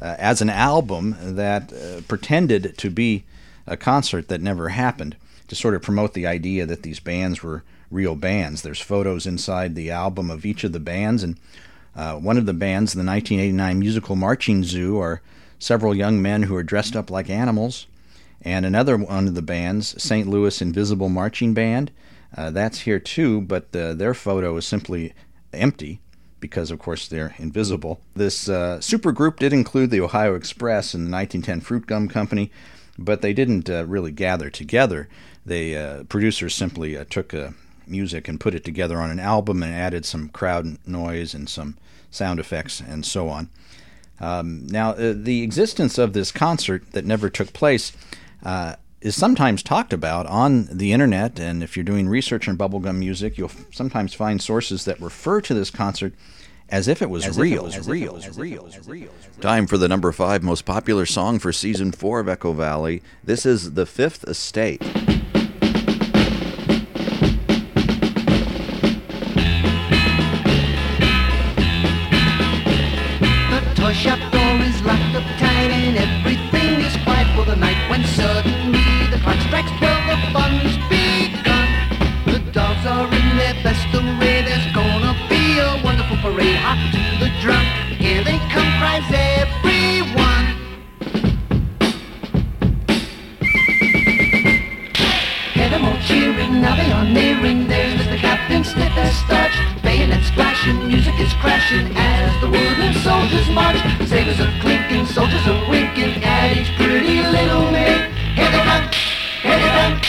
uh, 0.00 0.16
as 0.18 0.40
an 0.40 0.50
album 0.50 1.16
that 1.20 1.72
uh, 1.72 2.00
pretended 2.08 2.76
to 2.78 2.90
be 2.90 3.24
a 3.66 3.76
concert 3.76 4.28
that 4.28 4.40
never 4.40 4.70
happened 4.70 5.16
to 5.48 5.54
sort 5.54 5.74
of 5.74 5.82
promote 5.82 6.14
the 6.14 6.26
idea 6.26 6.66
that 6.66 6.82
these 6.82 7.00
bands 7.00 7.42
were 7.42 7.64
real 7.94 8.16
bands. 8.16 8.62
There's 8.62 8.80
photos 8.80 9.26
inside 9.26 9.74
the 9.74 9.90
album 9.90 10.30
of 10.30 10.44
each 10.44 10.64
of 10.64 10.72
the 10.72 10.80
bands, 10.80 11.22
and 11.22 11.38
uh, 11.96 12.16
one 12.16 12.36
of 12.36 12.46
the 12.46 12.52
bands, 12.52 12.92
the 12.92 13.04
1989 13.04 13.78
musical 13.78 14.16
Marching 14.16 14.64
Zoo, 14.64 14.98
are 14.98 15.22
several 15.58 15.94
young 15.94 16.20
men 16.20 16.42
who 16.42 16.56
are 16.56 16.62
dressed 16.62 16.96
up 16.96 17.10
like 17.10 17.30
animals. 17.30 17.86
And 18.42 18.66
another 18.66 18.98
one 18.98 19.26
of 19.26 19.34
the 19.34 19.42
bands, 19.42 20.00
St. 20.02 20.28
Louis 20.28 20.60
Invisible 20.60 21.08
Marching 21.08 21.54
Band, 21.54 21.90
uh, 22.36 22.50
that's 22.50 22.80
here 22.80 22.98
too, 22.98 23.40
but 23.40 23.74
uh, 23.74 23.94
their 23.94 24.12
photo 24.12 24.56
is 24.56 24.66
simply 24.66 25.14
empty 25.52 26.00
because, 26.40 26.70
of 26.70 26.78
course, 26.78 27.08
they're 27.08 27.34
invisible. 27.38 28.00
This 28.14 28.48
uh, 28.48 28.78
supergroup 28.80 29.38
did 29.38 29.52
include 29.52 29.90
the 29.90 30.00
Ohio 30.00 30.34
Express 30.34 30.92
and 30.92 31.06
the 31.06 31.10
1910 31.10 31.60
Fruit 31.60 31.86
Gum 31.86 32.08
Company, 32.08 32.50
but 32.98 33.22
they 33.22 33.32
didn't 33.32 33.70
uh, 33.70 33.86
really 33.86 34.12
gather 34.12 34.50
together. 34.50 35.08
The 35.46 35.76
uh, 35.76 36.02
producers 36.04 36.54
simply 36.54 36.98
uh, 36.98 37.04
took 37.08 37.32
music 37.88 38.28
and 38.28 38.40
put 38.40 38.54
it 38.54 38.64
together 38.64 38.98
on 38.98 39.10
an 39.10 39.20
album 39.20 39.62
and 39.62 39.72
added 39.74 40.04
some 40.04 40.28
crowd 40.28 40.78
noise 40.86 41.34
and 41.34 41.48
some 41.48 41.76
sound 42.10 42.38
effects 42.40 42.80
and 42.80 43.04
so 43.04 43.28
on. 43.28 43.48
Um, 44.20 44.66
now, 44.68 44.90
uh, 44.90 45.12
the 45.16 45.42
existence 45.42 45.98
of 45.98 46.12
this 46.12 46.30
concert 46.30 46.92
that 46.92 47.04
never 47.04 47.28
took 47.28 47.52
place 47.52 47.92
uh, 48.44 48.76
is 49.00 49.16
sometimes 49.16 49.62
talked 49.62 49.92
about 49.92 50.26
on 50.26 50.66
the 50.70 50.92
internet, 50.92 51.38
and 51.40 51.62
if 51.62 51.76
you're 51.76 51.84
doing 51.84 52.08
research 52.08 52.48
on 52.48 52.56
bubblegum 52.56 52.96
music, 52.96 53.36
you'll 53.36 53.50
f- 53.50 53.66
sometimes 53.72 54.14
find 54.14 54.40
sources 54.40 54.84
that 54.84 55.00
refer 55.00 55.40
to 55.40 55.52
this 55.52 55.70
concert 55.70 56.14
as 56.70 56.88
if 56.88 57.02
it 57.02 57.10
was 57.10 57.26
As 57.26 57.36
if 57.36 57.40
it 57.40 57.42
real. 57.42 57.64
was 57.64 57.76
as 57.76 57.86
real, 57.88 58.16
as 58.16 58.26
was 58.26 58.26
if 58.26 58.38
it 58.38 58.40
real. 58.40 58.66
as 58.68 58.86
real. 58.88 59.08
Time 59.40 59.66
for 59.66 59.76
the 59.76 59.88
number 59.88 60.10
five 60.12 60.42
most 60.42 60.64
popular 60.64 61.04
song 61.04 61.38
for 61.38 61.52
season 61.52 61.92
four 61.92 62.20
of 62.20 62.28
Echo 62.28 62.52
Valley. 62.54 63.02
This 63.22 63.44
is 63.44 63.74
The 63.74 63.84
Fifth 63.84 64.24
Estate. 64.24 64.80
Music 100.72 101.20
is 101.20 101.30
crashing 101.34 101.92
as 101.94 102.40
the 102.40 102.48
wooden 102.48 102.94
soldiers 103.02 103.50
march. 103.50 103.76
Sailors 104.08 104.40
are 104.40 104.50
clinking, 104.62 105.04
soldiers 105.04 105.46
are 105.46 105.68
winking 105.68 106.24
at 106.24 106.56
each 106.56 106.74
pretty 106.76 107.22
little 107.22 107.70
maid. 107.70 108.10
Here 108.34 108.50
they 108.50 108.62
come, 108.62 108.88
here 109.42 109.58
they 109.58 109.68
come, 109.68 110.03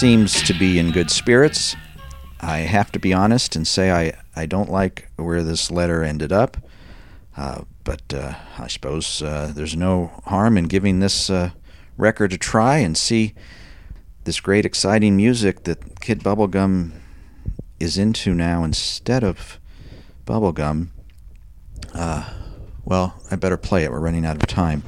seems 0.00 0.42
to 0.42 0.52
be 0.52 0.80
in 0.80 0.90
good 0.90 1.08
spirits. 1.08 1.76
I 2.40 2.58
have 2.58 2.90
to 2.92 2.98
be 2.98 3.12
honest 3.12 3.54
and 3.54 3.64
say 3.64 3.92
I, 3.92 4.18
I 4.34 4.44
don't 4.44 4.68
like 4.68 5.08
where 5.14 5.44
this 5.44 5.70
letter 5.70 6.02
ended 6.02 6.32
up. 6.32 6.56
Uh, 7.36 7.62
but 7.84 8.02
uh, 8.12 8.34
I 8.58 8.66
suppose 8.66 9.22
uh, 9.22 9.52
there's 9.54 9.76
no 9.76 10.20
harm 10.26 10.58
in 10.58 10.64
giving 10.64 10.98
this 10.98 11.30
uh, 11.30 11.50
record 11.96 12.32
a 12.32 12.38
try 12.38 12.78
and 12.78 12.96
see 12.96 13.34
this 14.24 14.40
great, 14.40 14.66
exciting 14.66 15.16
music 15.16 15.62
that 15.62 16.00
Kid 16.00 16.24
Bubblegum 16.24 16.90
is 17.78 17.96
into 17.96 18.34
now 18.34 18.64
instead 18.64 19.22
of 19.22 19.60
Bubblegum. 20.26 20.88
Uh, 21.94 22.28
well, 22.84 23.22
I 23.30 23.36
better 23.36 23.56
play 23.56 23.84
it. 23.84 23.92
We're 23.92 24.00
running 24.00 24.26
out 24.26 24.36
of 24.36 24.46
time. 24.48 24.82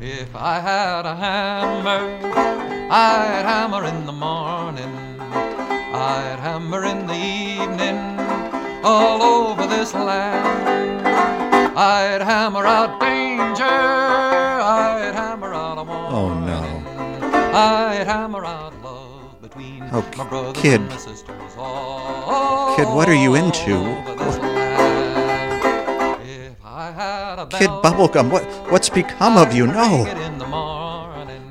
If 0.00 0.36
I 0.36 0.60
had 0.60 1.06
a 1.06 1.16
hammer, 1.16 2.18
I'd 2.90 3.44
hammer 3.44 3.84
in 3.86 4.04
the 4.04 4.12
morning, 4.12 4.94
I'd 5.30 6.38
hammer 6.38 6.84
in 6.84 7.06
the 7.06 7.14
evening, 7.14 7.98
all 8.84 9.22
over 9.22 9.66
this 9.66 9.94
land. 9.94 11.06
I'd 11.78 12.20
hammer 12.22 12.66
out 12.66 13.00
danger, 13.00 13.64
I'd 13.64 15.12
hammer 15.14 15.54
out 15.54 15.78
a 15.78 15.82
war. 15.84 16.08
Oh 16.10 16.40
no. 16.40 16.62
I'd 17.56 18.06
hammer 18.06 18.44
out 18.44 18.74
love 18.82 19.40
between 19.40 19.82
Oh, 19.92 20.04
my 20.16 20.28
brothers 20.28 20.62
kid. 20.62 20.80
and 20.82 20.90
my 20.90 20.96
sisters. 20.98 21.52
All 21.56 22.76
Kid, 22.76 22.86
what 22.88 23.08
are 23.08 23.14
you 23.14 23.34
into? 23.34 23.72
Kid 27.50 27.70
Bubblegum, 27.82 28.30
what 28.30 28.44
what's 28.70 28.88
become 28.88 29.36
of 29.36 29.54
you? 29.54 29.66
No. 29.66 30.04
ring 30.04 30.16
it 30.16 30.26
in 30.26 30.38
the 30.38 30.46
morning, 30.46 31.42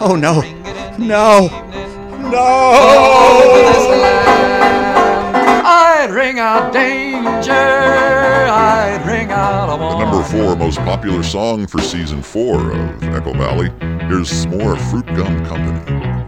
Oh 0.00 0.16
no. 0.16 0.40
ring 0.42 0.66
it 0.66 0.94
in 0.94 1.00
the 1.00 1.06
No. 1.06 1.48
No. 2.30 2.72
over 3.44 3.58
this 3.58 3.86
land. 4.02 5.66
I'd 5.66 6.10
ring 6.10 6.38
out 6.38 6.72
danger. 6.72 7.52
I'd 7.52 9.02
ring 9.06 9.30
out 9.30 9.68
a 9.74 9.78
The 9.78 9.98
number 9.98 10.22
four 10.22 10.56
most 10.56 10.78
popular 10.80 11.22
song 11.22 11.66
for 11.66 11.80
season 11.80 12.22
four 12.22 12.72
of 12.72 13.02
Echo 13.02 13.32
Valley. 13.32 13.70
Here's 14.08 14.30
some 14.30 14.56
more 14.58 14.76
Fruit 14.76 15.06
Gum 15.06 15.44
Company. 15.46 16.27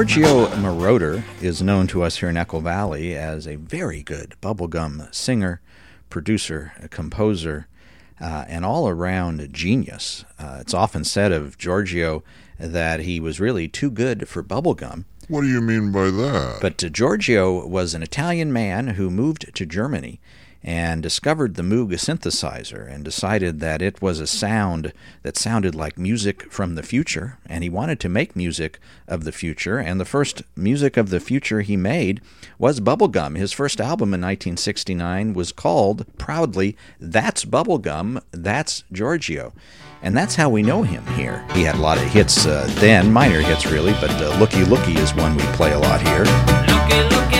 Giorgio 0.00 0.46
Moroder 0.56 1.22
is 1.42 1.60
known 1.60 1.86
to 1.88 2.02
us 2.02 2.16
here 2.16 2.30
in 2.30 2.38
Echo 2.38 2.58
Valley 2.60 3.14
as 3.14 3.46
a 3.46 3.56
very 3.56 4.02
good 4.02 4.34
bubblegum 4.40 5.14
singer, 5.14 5.60
producer, 6.08 6.72
composer, 6.88 7.66
uh, 8.18 8.46
and 8.48 8.64
all 8.64 8.88
around 8.88 9.52
genius. 9.52 10.24
Uh, 10.38 10.56
it's 10.58 10.72
often 10.72 11.04
said 11.04 11.32
of 11.32 11.58
Giorgio 11.58 12.22
that 12.58 13.00
he 13.00 13.20
was 13.20 13.40
really 13.40 13.68
too 13.68 13.90
good 13.90 14.26
for 14.26 14.42
bubblegum. 14.42 15.04
What 15.28 15.42
do 15.42 15.48
you 15.48 15.60
mean 15.60 15.92
by 15.92 16.10
that? 16.10 16.60
But 16.62 16.82
uh, 16.82 16.88
Giorgio 16.88 17.66
was 17.66 17.92
an 17.92 18.02
Italian 18.02 18.54
man 18.54 18.88
who 18.88 19.10
moved 19.10 19.54
to 19.54 19.66
Germany 19.66 20.18
and 20.62 21.02
discovered 21.02 21.54
the 21.54 21.62
Moog 21.62 21.90
synthesizer 21.92 22.86
and 22.92 23.04
decided 23.04 23.60
that 23.60 23.80
it 23.80 24.02
was 24.02 24.20
a 24.20 24.26
sound 24.26 24.92
that 25.22 25.36
sounded 25.36 25.74
like 25.74 25.96
music 25.96 26.50
from 26.52 26.74
the 26.74 26.82
future. 26.82 27.38
And 27.46 27.64
he 27.64 27.70
wanted 27.70 27.98
to 28.00 28.08
make 28.08 28.36
music 28.36 28.78
of 29.08 29.24
the 29.24 29.32
future. 29.32 29.78
And 29.78 29.98
the 29.98 30.04
first 30.04 30.42
music 30.54 30.96
of 30.96 31.08
the 31.10 31.20
future 31.20 31.62
he 31.62 31.76
made 31.76 32.20
was 32.58 32.80
Bubblegum. 32.80 33.36
His 33.36 33.52
first 33.52 33.80
album 33.80 34.08
in 34.08 34.20
1969 34.20 35.32
was 35.32 35.52
called 35.52 36.06
proudly 36.18 36.76
That's 37.00 37.44
Bubblegum, 37.44 38.22
That's 38.30 38.84
Giorgio. 38.92 39.54
And 40.02 40.16
that's 40.16 40.34
how 40.34 40.48
we 40.48 40.62
know 40.62 40.82
him 40.82 41.06
here. 41.08 41.44
He 41.52 41.62
had 41.62 41.74
a 41.74 41.80
lot 41.80 41.98
of 41.98 42.04
hits 42.04 42.46
uh, 42.46 42.66
then, 42.76 43.12
minor 43.12 43.40
hits 43.40 43.66
really, 43.66 43.92
but 43.94 44.10
uh, 44.10 44.38
Looky 44.38 44.64
Looky 44.64 44.94
is 44.94 45.14
one 45.14 45.36
we 45.36 45.42
play 45.52 45.72
a 45.72 45.78
lot 45.78 46.00
here. 46.00 46.24
And 46.26 47.39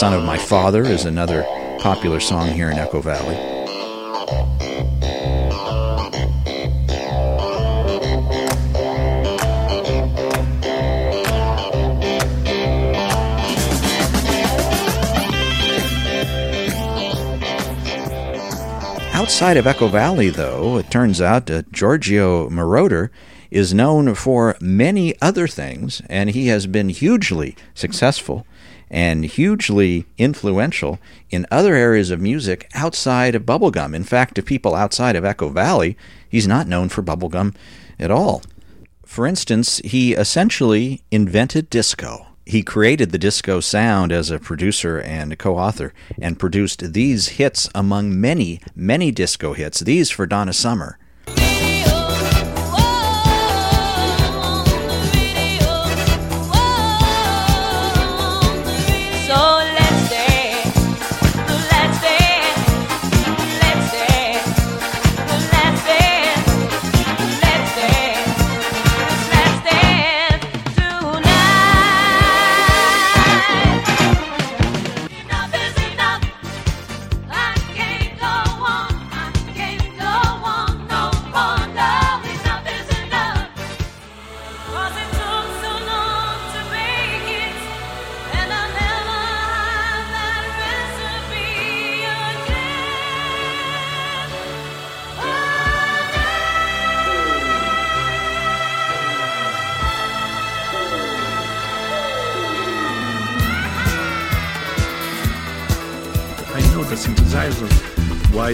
Son 0.00 0.14
of 0.14 0.24
My 0.24 0.38
Father 0.38 0.82
is 0.82 1.04
another 1.04 1.42
popular 1.78 2.20
song 2.20 2.48
here 2.48 2.70
in 2.70 2.78
Echo 2.78 3.02
Valley. 3.02 3.36
Outside 19.12 19.58
of 19.58 19.66
Echo 19.66 19.88
Valley, 19.88 20.30
though, 20.30 20.78
it 20.78 20.90
turns 20.90 21.20
out 21.20 21.44
that 21.44 21.72
Giorgio 21.72 22.48
Moroder 22.48 23.10
is 23.50 23.74
known 23.74 24.14
for 24.14 24.56
many 24.62 25.14
other 25.20 25.46
things, 25.46 26.00
and 26.08 26.30
he 26.30 26.46
has 26.46 26.66
been 26.66 26.88
hugely 26.88 27.54
successful 27.74 28.46
and 28.90 29.24
hugely 29.24 30.06
influential 30.18 30.98
in 31.30 31.46
other 31.50 31.74
areas 31.74 32.10
of 32.10 32.20
music 32.20 32.68
outside 32.74 33.34
of 33.34 33.46
bubblegum. 33.46 33.94
In 33.94 34.04
fact, 34.04 34.34
to 34.34 34.42
people 34.42 34.74
outside 34.74 35.16
of 35.16 35.24
Echo 35.24 35.48
Valley, 35.48 35.96
he's 36.28 36.48
not 36.48 36.66
known 36.66 36.88
for 36.88 37.02
bubblegum 37.02 37.54
at 37.98 38.10
all. 38.10 38.42
For 39.04 39.26
instance, 39.26 39.80
he 39.84 40.14
essentially 40.14 41.02
invented 41.10 41.68
disco. 41.70 42.26
He 42.46 42.62
created 42.62 43.10
the 43.10 43.18
disco 43.18 43.60
sound 43.60 44.12
as 44.12 44.30
a 44.30 44.38
producer 44.38 45.00
and 45.00 45.38
co 45.38 45.56
author 45.56 45.92
and 46.20 46.38
produced 46.38 46.92
these 46.92 47.28
hits 47.30 47.68
among 47.74 48.20
many, 48.20 48.60
many 48.74 49.10
disco 49.12 49.52
hits. 49.52 49.80
These 49.80 50.10
for 50.10 50.26
Donna 50.26 50.52
Summer. 50.52 50.98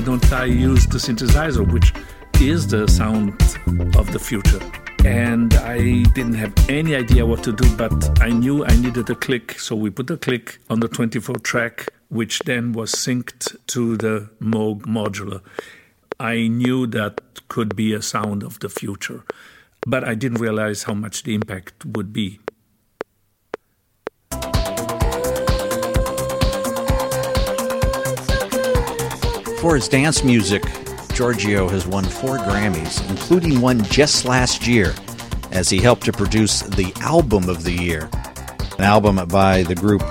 Don't 0.06 0.32
I 0.32 0.44
use 0.44 0.86
the 0.86 0.98
synthesizer, 0.98 1.68
which 1.68 1.92
is 2.40 2.68
the 2.68 2.86
sound 2.86 3.32
of 3.96 4.12
the 4.12 4.20
future? 4.20 4.60
And 5.04 5.52
I 5.54 6.04
didn't 6.14 6.34
have 6.34 6.54
any 6.68 6.94
idea 6.94 7.26
what 7.26 7.42
to 7.42 7.52
do, 7.52 7.68
but 7.76 8.22
I 8.22 8.30
knew 8.30 8.64
I 8.64 8.76
needed 8.76 9.10
a 9.10 9.16
click. 9.16 9.58
So 9.58 9.74
we 9.74 9.90
put 9.90 10.08
a 10.10 10.16
click 10.16 10.60
on 10.70 10.78
the 10.78 10.86
24 10.86 11.34
track, 11.38 11.88
which 12.08 12.38
then 12.40 12.72
was 12.72 12.92
synced 12.92 13.56
to 13.66 13.96
the 13.96 14.30
Moog 14.40 14.82
modular. 14.82 15.40
I 16.20 16.46
knew 16.46 16.86
that 16.86 17.20
could 17.48 17.74
be 17.74 17.92
a 17.92 18.00
sound 18.00 18.44
of 18.44 18.60
the 18.60 18.68
future, 18.68 19.24
but 19.88 20.04
I 20.04 20.14
didn't 20.14 20.38
realize 20.38 20.84
how 20.84 20.94
much 20.94 21.24
the 21.24 21.34
impact 21.34 21.84
would 21.84 22.12
be. 22.12 22.38
For 29.66 29.74
his 29.74 29.88
dance 29.88 30.22
music, 30.22 30.62
Giorgio 31.12 31.68
has 31.68 31.88
won 31.88 32.04
four 32.04 32.38
Grammys, 32.38 33.04
including 33.10 33.60
one 33.60 33.82
just 33.82 34.24
last 34.24 34.64
year, 34.64 34.94
as 35.50 35.68
he 35.68 35.78
helped 35.78 36.04
to 36.04 36.12
produce 36.12 36.60
the 36.60 36.92
album 37.00 37.48
of 37.48 37.64
the 37.64 37.72
year, 37.72 38.08
an 38.78 38.84
album 38.84 39.16
by 39.26 39.64
the 39.64 39.74
group 39.74 40.02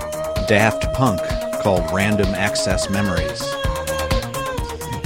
Daft 0.49 0.93
Punk 0.93 1.21
called 1.61 1.89
Random 1.93 2.27
Access 2.35 2.89
Memories. 2.89 3.41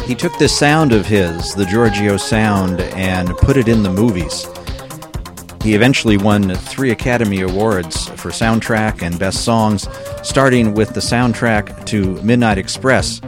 He 0.08 0.16
took 0.16 0.36
this 0.39 0.58
sound 0.58 0.93
of 0.93 1.06
his, 1.06 1.54
the 1.54 1.66
Giorgio 1.66 2.18
sound, 2.18 2.82
and 2.82 3.30
put 3.38 3.56
it 3.56 3.68
in 3.68 3.84
the 3.84 3.93
movies. 3.93 4.47
He 5.62 5.76
eventually 5.76 6.18
won 6.18 6.56
three 6.56 6.89
Academy 6.89 7.41
Awards 7.41 8.08
for 8.20 8.32
soundtrack 8.32 9.04
and 9.04 9.20
best 9.20 9.43
songs, 9.43 9.88
starting 10.24 10.74
with 10.74 10.95
the 10.95 11.02
soundtrack 11.02 11.86
to 11.86 12.20
Midnight 12.24 12.58
Express, 12.58 13.22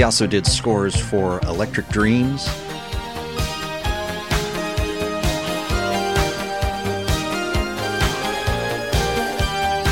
He 0.00 0.04
also 0.04 0.26
did 0.26 0.46
scores 0.46 0.96
for 0.96 1.40
Electric 1.40 1.86
Dreams, 1.88 2.48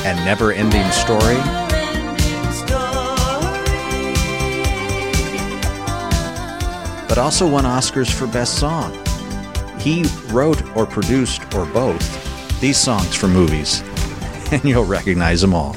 and 0.07 0.17
Never 0.25 0.51
Ending 0.53 0.91
Story. 0.93 1.37
But 7.07 7.19
also 7.19 7.47
won 7.47 7.65
Oscars 7.65 8.11
for 8.11 8.27
Best 8.29 8.59
Song. 8.59 8.97
He 9.79 10.07
wrote 10.29 10.75
or 10.75 10.87
produced 10.87 11.43
or 11.55 11.67
both 11.67 12.61
these 12.63 12.79
songs 12.79 13.15
for 13.15 13.29
movies, 13.29 13.83
and 14.53 14.65
you'll 14.65 14.87
recognize 14.87 15.43
them 15.43 15.53
all. 15.53 15.77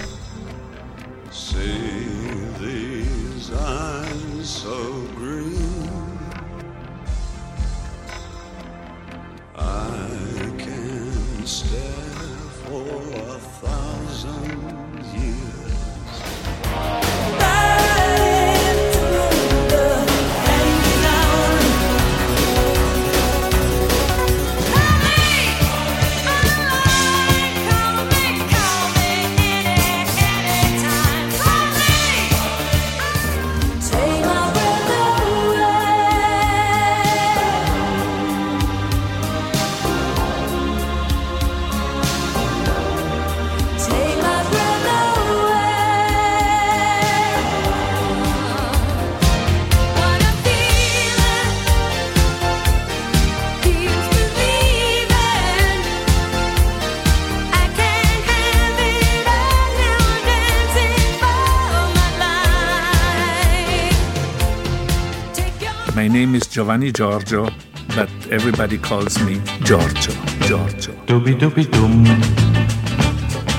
Giovanni 66.52 66.92
Giorgio, 66.92 67.48
but 67.96 68.10
everybody 68.30 68.78
calls 68.78 69.18
me 69.24 69.40
Giorgio. 69.64 70.12
Giorgio. 70.42 70.92
Dooby 71.06 71.34
dooby 71.40 71.64
doom. 71.72 72.04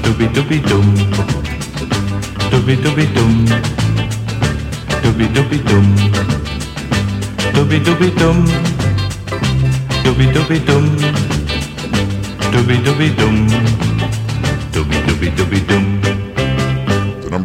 Dooby 0.02 0.28
dooby 0.28 0.60
doom. 0.68 0.94
Dooby 2.50 2.76
dooby 2.76 3.06
doom. 3.14 3.46
Dooby 5.00 5.26
dooby 5.32 5.58
doom. 5.64 5.96
Dooby 7.54 7.80
dooby 7.80 8.10
doom. 8.18 8.44
Dooby 10.04 10.26
dooby 10.34 10.58
doom. 10.66 10.84
Dooby 12.52 12.76
dooby 12.84 13.16
doom. 13.16 13.48
Dooby 14.70 14.98
dooby 15.06 15.30
dooby 15.34 15.66
doom. 15.66 16.01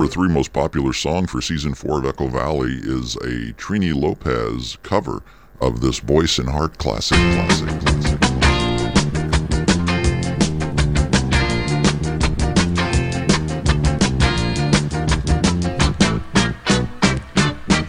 The 0.07 0.11
number 0.11 0.27
three 0.27 0.33
most 0.33 0.53
popular 0.53 0.93
song 0.93 1.27
for 1.27 1.41
season 1.41 1.73
four 1.73 1.99
of 1.99 2.05
Echo 2.05 2.27
Valley 2.27 2.79
is 2.81 3.17
a 3.17 3.51
Trini 3.57 3.93
Lopez 3.93 4.77
cover 4.81 5.21
of 5.59 5.81
this 5.81 5.99
Boyce 5.99 6.39
and 6.39 6.47
Hart 6.47 6.77
classic. 6.77 7.17
Classic. 7.17 7.67
classic. 7.67 8.19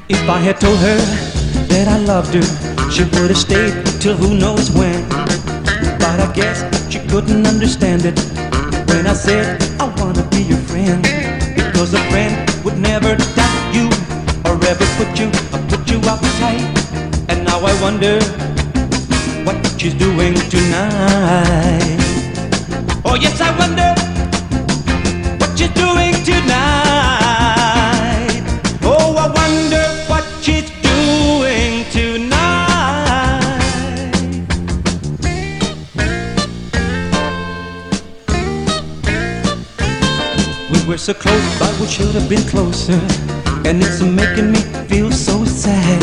If 0.09 0.29
I 0.29 0.39
had 0.41 0.61
told 0.61 0.79
her 0.81 0.97
that 1.69 1.87
I 1.87 1.99
loved 1.99 2.35
her, 2.35 2.91
she 2.91 3.05
would 3.05 3.31
have 3.31 3.39
stayed 3.39 3.87
till 4.01 4.17
who 4.17 4.37
knows 4.37 4.73
when. 4.73 5.09
But 6.01 6.19
I 6.19 6.33
guess 6.35 6.65
she 6.93 6.99
couldn't 7.07 7.47
understand 7.47 8.03
it 8.05 8.19
when 8.89 9.07
I 9.07 9.13
said 9.13 9.63
I 9.81 9.87
wanna 10.01 10.29
be 10.31 10.43
your 10.43 10.59
friend. 10.59 11.18
Because 11.79 11.95
a 11.95 12.11
friend 12.11 12.35
would 12.65 12.77
never 12.77 13.15
doubt 13.15 13.73
you 13.73 13.87
or 14.45 14.59
ever 14.67 14.85
put 14.99 15.17
you 15.17 15.29
or 15.55 15.63
put 15.71 15.89
you 15.89 16.01
uptight. 16.11 16.67
And 17.29 17.45
now 17.45 17.61
I 17.61 17.71
wonder 17.81 18.19
what 19.47 19.57
she's 19.81 19.95
doing 19.95 20.35
tonight. 20.51 21.99
Oh 23.05 23.15
yes, 23.15 23.41
I 23.41 23.57
wonder 23.57 23.68
have 42.19 42.29
been 42.29 42.47
closer. 42.49 42.99
And 43.65 43.83
it's 43.83 44.03
making 44.03 44.51
me 44.53 44.61
feel 44.89 45.11
so 45.13 45.45
sad. 45.45 46.01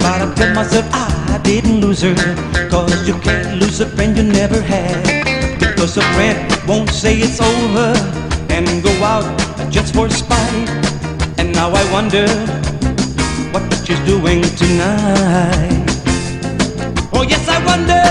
But 0.00 0.22
I 0.22 0.34
tell 0.34 0.54
myself 0.54 0.86
I 0.92 1.40
didn't 1.42 1.80
lose 1.80 2.02
her. 2.02 2.14
Cause 2.68 3.06
you 3.06 3.14
can't 3.20 3.60
lose 3.60 3.80
a 3.80 3.86
friend 3.86 4.16
you 4.16 4.24
never 4.24 4.60
had. 4.60 5.58
Because 5.58 5.96
a 5.96 6.02
friend 6.14 6.36
won't 6.66 6.90
say 6.90 7.18
it's 7.18 7.40
over 7.40 7.88
and 8.50 8.82
go 8.82 8.92
out 9.04 9.26
just 9.70 9.94
for 9.94 10.08
spite. 10.10 10.68
And 11.38 11.52
now 11.52 11.70
I 11.70 11.84
wonder 11.92 12.26
what 13.52 13.62
she's 13.84 14.00
doing 14.00 14.42
tonight. 14.62 15.86
Oh, 17.12 17.22
yes, 17.22 17.46
I 17.48 17.58
wonder 17.70 18.04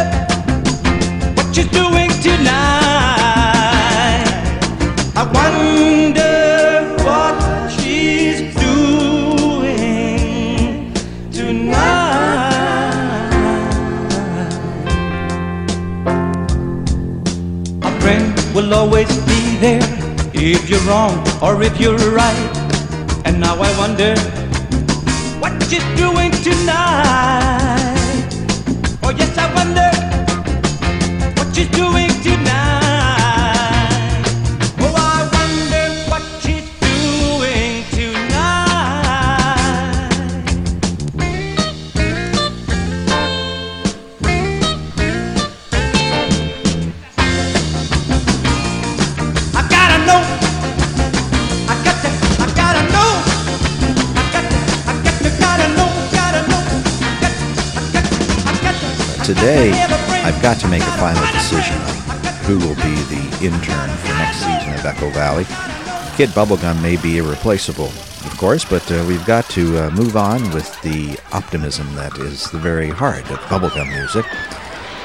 what 1.35 1.53
she's 1.53 1.69
doing 1.69 2.09
tonight. 2.21 3.04
Will 18.65 18.73
always 18.73 19.07
be 19.25 19.57
there 19.57 19.83
if 20.33 20.69
you're 20.69 20.79
wrong 20.81 21.15
or 21.41 21.61
if 21.61 21.79
you're 21.79 21.97
right. 22.11 22.51
And 23.25 23.39
now 23.39 23.55
I 23.59 23.69
wonder 23.77 24.15
what 25.39 25.53
you're 25.71 25.95
doing 25.95 26.31
tonight. 26.47 27.93
Oh, 29.03 29.11
yes, 29.11 29.37
I 29.37 29.53
wonder 29.53 29.89
what 31.37 31.55
she's 31.55 31.69
doing 31.69 32.14
Today, 59.45 59.73
I've 60.23 60.41
got 60.41 60.59
to 60.61 60.67
make 60.67 60.81
a 60.81 60.97
final 60.97 61.21
decision 61.31 61.77
on 61.77 62.35
who 62.45 62.57
will 62.57 62.73
be 62.77 62.95
the 63.13 63.45
intern 63.45 63.89
for 63.97 64.07
next 64.07 64.37
season 64.37 64.73
of 64.73 64.83
Echo 64.83 65.11
Valley. 65.11 65.43
Kid 66.17 66.29
Bubblegum 66.29 66.81
may 66.81 66.97
be 66.97 67.19
irreplaceable, 67.19 67.89
of 67.89 68.35
course, 68.39 68.65
but 68.65 68.91
uh, 68.91 69.05
we've 69.07 69.23
got 69.27 69.47
to 69.51 69.77
uh, 69.77 69.89
move 69.91 70.17
on 70.17 70.41
with 70.49 70.81
the 70.81 71.19
optimism 71.31 71.93
that 71.93 72.17
is 72.17 72.49
the 72.49 72.57
very 72.57 72.89
heart 72.89 73.29
of 73.29 73.37
bubblegum 73.41 73.87
music. 73.89 74.25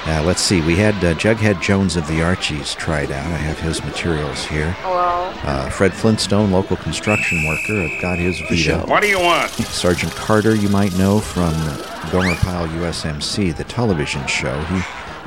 Uh, 0.07 0.23
let's 0.25 0.41
see, 0.41 0.63
we 0.63 0.77
had 0.77 0.95
uh, 1.05 1.15
Jughead 1.15 1.61
Jones 1.61 1.95
of 1.95 2.07
the 2.09 2.23
Archies 2.23 2.75
tried 2.75 3.13
out. 3.13 3.27
I 3.27 3.37
have 3.37 3.59
his 3.61 3.85
materials 3.85 4.45
here. 4.47 4.71
Hello. 4.81 5.31
Uh, 5.45 5.69
Fred 5.69 5.93
Flintstone, 5.93 6.51
local 6.51 6.77
construction 6.79 7.47
worker, 7.47 7.81
I've 7.83 8.01
got 8.01 8.19
his 8.19 8.41
veto. 8.41 8.87
What 8.87 9.03
do 9.03 9.09
you 9.09 9.21
want? 9.21 9.51
Sergeant 9.53 10.13
Carter, 10.13 10.55
you 10.55 10.71
might 10.71 10.97
know 10.97 11.21
from 11.21 11.53
Gomer 12.11 12.35
Pyle 12.37 12.67
USMC, 12.69 13.55
the 13.55 13.65
television 13.65 14.27
show. 14.27 14.59
He 14.65 14.79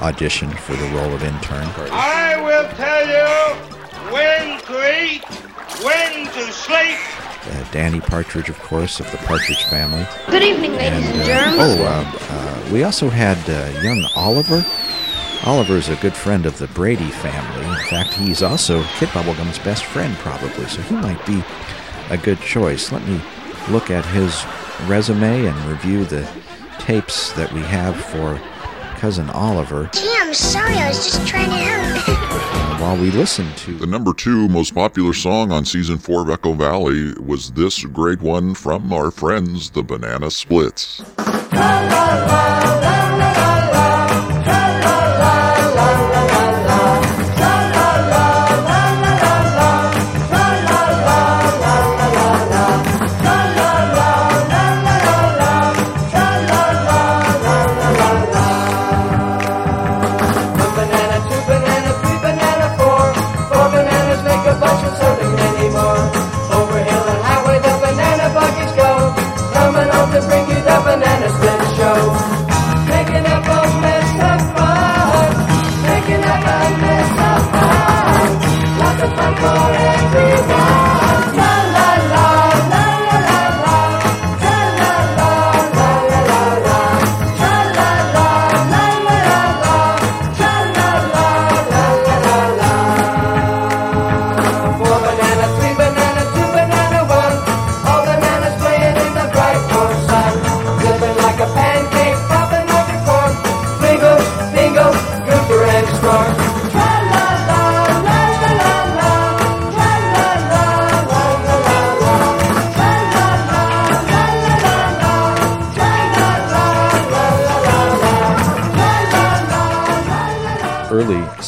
auditioned 0.01 0.57
for 0.57 0.75
the 0.75 0.87
role 0.89 1.13
of 1.13 1.23
intern. 1.23 1.67
I 1.91 2.41
will 2.41 2.67
tell 2.75 3.07
you 3.07 4.11
when 4.11 4.59
to 4.65 5.03
eat, 5.03 5.23
when 5.83 6.25
to 6.33 6.51
sleep. 6.51 6.97
Uh, 7.45 7.71
Danny 7.71 7.99
Partridge, 7.99 8.49
of 8.49 8.57
course, 8.59 8.99
of 8.99 9.11
the 9.11 9.17
Partridge 9.17 9.63
family. 9.65 10.05
Good 10.29 10.43
evening, 10.43 10.73
ladies 10.73 11.09
and 11.09 11.21
uh, 11.21 11.25
germs. 11.25 11.57
oh, 11.59 11.83
uh, 11.83 12.19
uh, 12.29 12.71
we 12.71 12.83
also 12.83 13.09
had 13.09 13.37
uh, 13.49 13.81
young 13.81 14.05
Oliver. 14.15 14.65
Oliver 15.45 15.75
is 15.75 15.89
a 15.89 15.97
good 15.97 16.13
friend 16.15 16.45
of 16.45 16.57
the 16.57 16.67
Brady 16.67 17.09
family. 17.09 17.65
In 17.67 17.75
fact, 17.89 18.13
he's 18.13 18.41
also 18.41 18.81
Kid 18.97 19.09
Bubblegum's 19.09 19.59
best 19.59 19.83
friend, 19.83 20.15
probably, 20.17 20.65
so 20.67 20.81
he 20.83 20.95
might 20.95 21.23
be 21.25 21.43
a 22.09 22.17
good 22.17 22.39
choice. 22.39 22.93
Let 22.93 23.05
me 23.05 23.19
look 23.69 23.91
at 23.91 24.05
his 24.05 24.45
resume 24.87 25.45
and 25.45 25.65
review 25.65 26.05
the 26.05 26.25
tapes 26.79 27.33
that 27.33 27.51
we 27.51 27.59
have 27.61 27.95
for 28.05 28.39
cousin 29.03 29.29
Oliver. 29.31 29.89
Gee, 29.91 30.15
I'm 30.17 30.33
sorry. 30.33 30.77
I 30.77 30.87
was 30.87 31.03
just 31.03 31.27
trying 31.27 31.49
to 31.49 31.57
help. 31.57 32.79
While 32.81 32.95
we 32.95 33.11
listen 33.11 33.53
to 33.55 33.73
The 33.77 33.85
number 33.85 34.13
two 34.13 34.47
most 34.47 34.73
popular 34.73 35.11
song 35.11 35.51
on 35.51 35.65
season 35.65 35.97
four 35.97 36.21
of 36.21 36.29
Echo 36.29 36.53
Valley 36.53 37.11
was 37.19 37.51
this 37.51 37.83
great 37.83 38.21
one 38.21 38.53
from 38.53 38.93
our 38.93 39.11
friends, 39.11 39.71
the 39.71 39.83
Banana 39.83 40.31
Splits. 40.31 40.99
One 41.17 42.92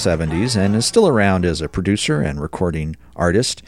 70s 0.05 0.55
and 0.55 0.75
is 0.75 0.85
still 0.85 1.07
around 1.07 1.45
as 1.45 1.61
a 1.61 1.67
producer 1.67 2.21
and 2.21 2.39
recording 2.39 2.95
artist. 3.15 3.63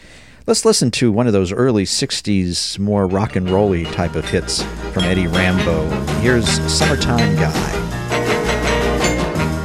Let's 0.46 0.66
listen 0.66 0.92
to 0.92 1.12
one 1.12 1.26
of 1.26 1.34
those 1.34 1.52
early 1.52 1.84
60s, 1.84 2.78
more 2.78 3.08
rock 3.08 3.36
and 3.36 3.50
rolly 3.50 3.86
type 3.86 4.16
of 4.16 4.24
hits 4.24 4.62
from 4.94 5.04
Eddie 5.06 5.26
Rambeau. 5.26 5.90
Here's 6.22 6.48
Summertime 6.72 7.36
Guy. 7.38 7.72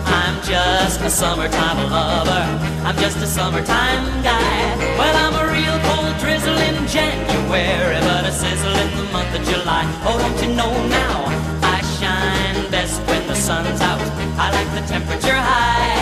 I'm 0.06 0.42
just 0.42 1.02
a 1.02 1.10
summertime 1.10 1.90
lover. 1.90 2.44
I'm 2.88 2.96
just 2.96 3.18
a 3.18 3.26
summertime 3.26 4.22
guy. 4.22 4.76
Well, 4.96 5.14
I'm 5.14 5.36
a 5.44 5.52
real 5.52 5.76
cold 5.92 6.16
drizzle 6.24 6.56
in 6.56 6.88
January, 6.88 8.00
but 8.00 8.24
a 8.24 8.32
sizzle 8.32 8.72
in 8.72 8.96
the 8.96 9.12
month 9.12 9.38
of 9.38 9.44
July. 9.44 9.84
Oh, 10.08 10.16
don't 10.18 10.48
you 10.48 10.56
know 10.56 10.72
now? 10.88 11.24
I 11.62 11.82
shine 12.00 12.70
best 12.70 12.98
when 13.06 13.26
the 13.26 13.34
sun's 13.34 13.80
out. 13.82 14.00
I 14.40 14.50
like 14.50 14.82
the 14.82 14.88
temperature 14.88 15.36
high. 15.36 16.01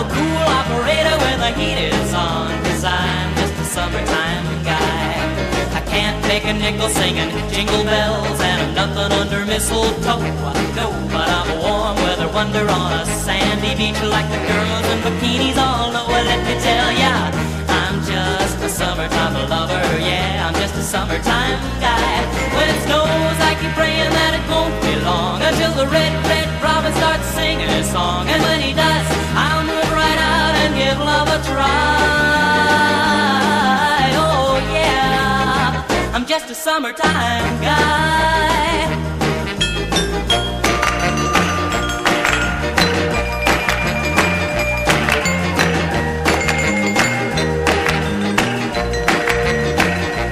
I'm 0.00 0.06
a 0.06 0.14
cool 0.16 0.44
operator 0.48 1.12
when 1.20 1.36
the 1.44 1.52
heat 1.60 1.76
is 1.76 2.14
on, 2.14 2.48
cause 2.64 2.84
I'm 2.84 3.36
just 3.36 3.52
a 3.52 3.64
summertime 3.68 4.48
guy. 4.64 5.12
I 5.76 5.82
can't 5.84 6.16
make 6.24 6.46
a 6.48 6.54
nickel 6.56 6.88
singing 6.88 7.28
jingle 7.52 7.84
bells, 7.84 8.40
and 8.40 8.62
I'm 8.64 8.72
nothing 8.72 9.12
under 9.12 9.44
mistletoe. 9.44 10.24
No, 10.72 10.88
but 11.12 11.28
I'm 11.28 11.52
a 11.52 11.56
warm 11.60 11.96
weather 12.00 12.32
wonder 12.32 12.64
on 12.64 12.96
a 12.96 13.04
sandy 13.04 13.76
beach 13.76 14.00
like 14.00 14.24
the 14.32 14.40
girls 14.40 14.86
in 14.88 15.04
bikinis 15.04 15.60
oh, 15.60 15.68
all 15.68 15.92
know. 15.92 16.08
Well, 16.08 16.24
let 16.24 16.48
me 16.48 16.56
tell 16.64 16.90
ya, 16.96 17.28
I'm 17.68 18.00
just 18.00 18.56
a 18.64 18.70
summertime 18.72 19.36
lover. 19.52 19.84
Yeah, 20.00 20.48
I'm 20.48 20.56
just 20.56 20.80
a 20.80 20.82
summertime 20.82 21.60
guy. 21.76 22.24
When 22.56 22.72
it 22.72 22.80
snows, 22.88 23.36
I 23.44 23.52
keep 23.60 23.76
praying 23.76 24.08
that 24.16 24.32
it 24.32 24.44
won't 24.48 24.72
be 24.80 24.96
long 25.04 25.44
until 25.44 25.76
the 25.76 25.84
red, 25.92 26.16
red 26.24 26.48
robin 26.64 26.94
starts 26.96 27.28
singing 27.36 27.68
his 27.68 27.90
song. 27.92 28.24
And 28.32 28.40
when 28.40 28.60
he 28.64 28.72
does, 28.72 29.06
out 29.36 29.79
give 30.74 30.98
love 30.98 31.28
a 31.28 31.38
try. 31.44 31.66
Oh 34.14 34.58
yeah, 34.72 35.84
I'm 36.14 36.26
just 36.26 36.50
a 36.50 36.54
summertime 36.54 37.60
guy. 37.60 38.86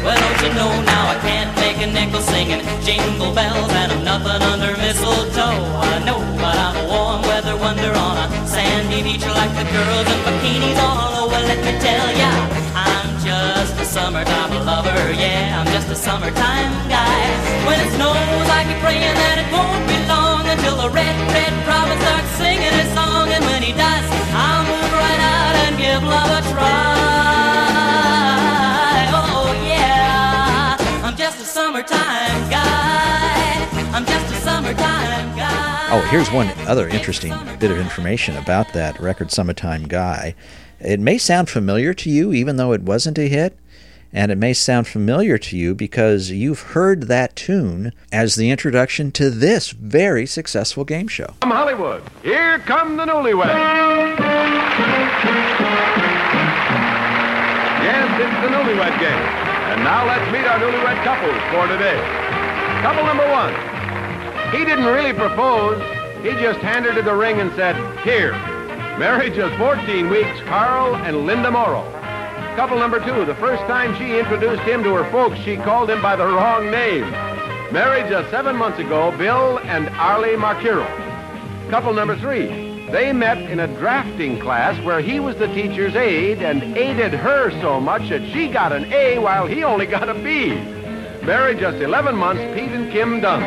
Well, 0.05 0.17
don't 0.17 0.41
you 0.43 0.51
know 0.55 0.73
now 0.83 1.05
I 1.09 1.19
can't 1.23 1.57
make 1.57 1.79
a 1.83 1.87
nickel 1.87 2.21
singing 2.21 2.63
jingle 2.85 3.33
bells 3.35 3.73
and 3.73 3.93
I'm 3.93 4.05
nothing 4.05 4.43
under 4.43 4.77
mistletoe. 4.79 5.59
I 5.93 6.03
know, 6.05 6.21
but 6.41 6.57
I'm 6.57 6.77
a 6.77 6.85
warm 6.89 7.23
weather 7.23 7.57
wonder 7.57 7.93
on 7.93 8.17
a 8.19 8.47
sandy 8.47 9.03
beach 9.03 9.27
like 9.27 9.53
the 9.57 9.65
girls 9.73 10.08
tell 11.79 12.09
ya, 12.17 12.33
I'm 12.75 13.19
just 13.25 13.75
a 13.81 13.85
summertime 13.85 14.53
lover. 14.67 15.13
Yeah, 15.15 15.59
I'm 15.61 15.67
just 15.73 15.89
a 15.89 15.95
summertime 15.97 16.73
guy. 16.89 17.21
When 17.67 17.79
it 17.81 17.91
snows, 17.95 18.49
I 18.51 18.65
keep 18.67 18.79
praying 18.83 19.03
that 19.03 19.37
it 19.43 19.49
won't 19.53 19.85
be 19.87 19.99
long 20.09 20.47
until 20.49 20.77
the 20.77 20.91
red, 20.91 21.17
red 21.33 21.53
robin 21.67 21.99
starts 21.99 22.31
singing 22.39 22.73
his 22.73 22.91
song. 22.95 23.29
And 23.31 23.45
when 23.45 23.63
he 23.63 23.73
does, 23.73 24.05
I'll 24.35 24.65
move 24.67 24.93
right 24.93 25.23
out 25.23 25.55
and 25.67 25.77
give 25.79 26.03
love 26.03 26.31
a 26.39 26.43
try. 26.51 26.69
Oh 29.15 29.53
yeah, 29.67 30.77
I'm 31.05 31.17
just 31.17 31.41
a 31.41 31.45
summertime 31.45 32.51
guy. 32.51 33.69
I'm 33.95 34.05
just 34.05 34.27
a 34.33 34.39
summertime 34.41 35.37
guy. 35.37 35.89
Oh, 35.91 36.07
here's 36.11 36.31
one 36.31 36.49
other 36.69 36.87
interesting 36.89 37.33
bit 37.59 37.71
of 37.71 37.79
information 37.79 38.37
about 38.37 38.73
that 38.75 39.01
record 39.01 39.31
Summertime 39.31 39.89
Guy. 39.89 40.35
It 40.81 41.01
may 41.01 41.19
sound 41.19 41.49
familiar 41.49 41.93
to 41.95 42.11
you, 42.11 42.33
even 42.33 42.57
though 42.57 42.73
it 42.73 42.83
wasn't 42.83 43.19
a 43.19 43.29
hit. 43.29 43.59
And 44.13 44.33
it 44.33 44.39
may 44.39 44.55
sound 44.55 44.87
familiar 44.87 45.37
to 45.37 45.57
you 45.57 45.75
because 45.75 46.31
you've 46.31 46.61
heard 46.73 47.05
that 47.05 47.37
tune 47.37 47.93
as 48.11 48.37
the 48.37 48.51
introduction 48.51 49.13
to 49.13 49.29
this 49.29 49.71
very 49.71 50.25
successful 50.25 50.85
game 50.85 51.09
show. 51.09 51.35
From 51.43 51.51
Hollywood, 51.51 52.03
here 52.23 52.59
come 52.61 52.97
the 52.97 53.05
newlyweds. 53.05 53.49
Yes, 57.85 58.09
it's 58.21 58.41
the 58.41 58.49
newlywed 58.49 58.99
game. 58.99 59.25
And 59.77 59.85
now 59.85 60.07
let's 60.07 60.33
meet 60.33 60.47
our 60.47 60.59
newlywed 60.59 61.05
couples 61.05 61.43
for 61.53 61.67
today. 61.69 62.01
Couple 62.81 63.05
number 63.05 63.29
one. 63.29 63.53
He 64.53 64.65
didn't 64.65 64.87
really 64.87 65.13
propose. 65.13 65.83
He 66.23 66.31
just 66.41 66.61
handed 66.61 66.95
her 66.95 67.03
the 67.03 67.15
ring 67.15 67.41
and 67.41 67.53
said, 67.55 67.77
Here. 68.01 68.33
Married 68.99 69.35
just 69.35 69.57
14 69.59 70.11
weeks, 70.11 70.41
Carl 70.47 70.97
and 70.97 71.25
Linda 71.25 71.53
Morrow. 71.53 71.89
Couple 72.57 72.77
number 72.77 72.99
two. 72.99 73.25
The 73.25 73.37
first 73.37 73.63
time 73.69 73.97
she 73.97 74.19
introduced 74.19 74.63
him 74.63 74.83
to 74.83 74.93
her 74.95 75.09
folks, 75.13 75.39
she 75.39 75.57
called 75.57 75.89
him 75.89 76.03
by 76.03 76.17
the 76.17 76.27
wrong 76.27 76.69
name. 76.69 77.09
Married 77.73 78.09
just 78.09 78.29
seven 78.33 78.57
months 78.57 78.81
ago, 78.81 79.17
Bill 79.17 79.61
and 79.61 79.89
Arlie 79.91 80.35
Markiro. 80.35 80.85
Couple 81.71 81.95
number 81.95 82.17
three. 82.17 82.49
They 82.91 83.13
met 83.13 83.39
in 83.39 83.61
a 83.61 83.69
drafting 83.79 84.41
class 84.41 84.77
where 84.85 85.01
he 85.01 85.21
was 85.21 85.37
the 85.37 85.47
teacher's 85.47 85.95
aide 85.95 86.43
and 86.43 86.77
aided 86.77 87.13
her 87.13 87.53
so 87.61 87.79
much 87.79 88.09
that 88.09 88.29
she 88.33 88.49
got 88.49 88.73
an 88.73 88.93
A 88.93 89.21
while 89.21 89.47
he 89.47 89.63
only 89.63 89.87
got 89.87 90.09
a 90.09 90.15
B. 90.15 90.57
Married 91.25 91.61
just 91.61 91.77
11 91.77 92.17
months, 92.17 92.43
Pete 92.53 92.73
and 92.73 92.91
Kim 92.91 93.21
Dunn. 93.21 93.43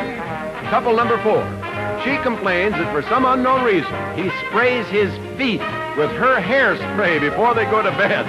Couple 0.69 0.95
number 0.95 1.21
four. 1.21 1.60
She 2.03 2.17
complains 2.23 2.73
that 2.73 2.91
for 2.91 3.01
some 3.09 3.25
unknown 3.25 3.63
reason, 3.63 3.93
he 4.17 4.29
sprays 4.47 4.87
his 4.87 5.13
feet 5.37 5.61
with 5.97 6.09
her 6.17 6.41
hairspray 6.41 7.21
before 7.21 7.53
they 7.53 7.65
go 7.65 7.81
to 7.81 7.91
bed. 7.91 8.25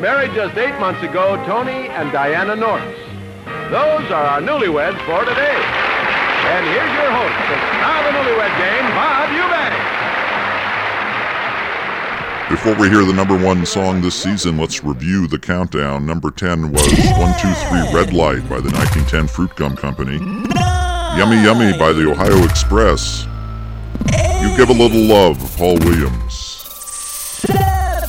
Married 0.00 0.32
just 0.34 0.56
eight 0.56 0.78
months 0.78 1.02
ago, 1.02 1.36
Tony 1.46 1.88
and 1.88 2.12
Diana 2.12 2.54
Norris. 2.54 2.98
Those 3.70 4.10
are 4.12 4.24
our 4.36 4.40
newlyweds 4.40 5.00
for 5.06 5.24
today. 5.24 5.56
And 6.44 6.66
here's 6.66 6.92
your 6.92 7.10
host, 7.10 7.36
now 7.80 8.02
the 8.04 8.12
newlywed 8.12 8.52
game, 8.60 8.86
Bob 8.92 9.30
Eubank. 9.32 9.74
Before 12.50 12.74
we 12.74 12.90
hear 12.90 13.04
the 13.04 13.14
number 13.14 13.36
one 13.42 13.64
song 13.64 14.02
this 14.02 14.14
season, 14.14 14.58
let's 14.58 14.84
review 14.84 15.26
the 15.26 15.38
countdown. 15.38 16.04
Number 16.04 16.30
10 16.30 16.70
was 16.70 16.82
123 16.86 17.98
Red 17.98 18.12
Light 18.12 18.42
by 18.48 18.60
the 18.60 18.70
1910 18.70 19.28
Fruit 19.28 19.56
Gum 19.56 19.74
Company. 19.74 20.18
Yummy 21.16 21.42
Yummy 21.42 21.78
by 21.78 21.92
the 21.92 22.10
Ohio 22.10 22.44
Express. 22.44 23.26
You 24.42 24.56
Give 24.56 24.68
a 24.68 24.72
Little 24.72 25.02
Love, 25.02 25.38
Paul 25.56 25.78
Williams. 25.78 26.66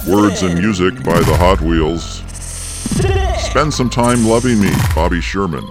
Words 0.07 0.41
and 0.41 0.55
Music 0.59 0.95
by 1.03 1.19
the 1.19 1.37
Hot 1.37 1.61
Wheels. 1.61 2.23
Spend 3.49 3.73
Some 3.73 3.89
Time 3.89 4.25
Loving 4.25 4.59
Me, 4.59 4.71
Bobby 4.95 5.21
Sherman. 5.21 5.65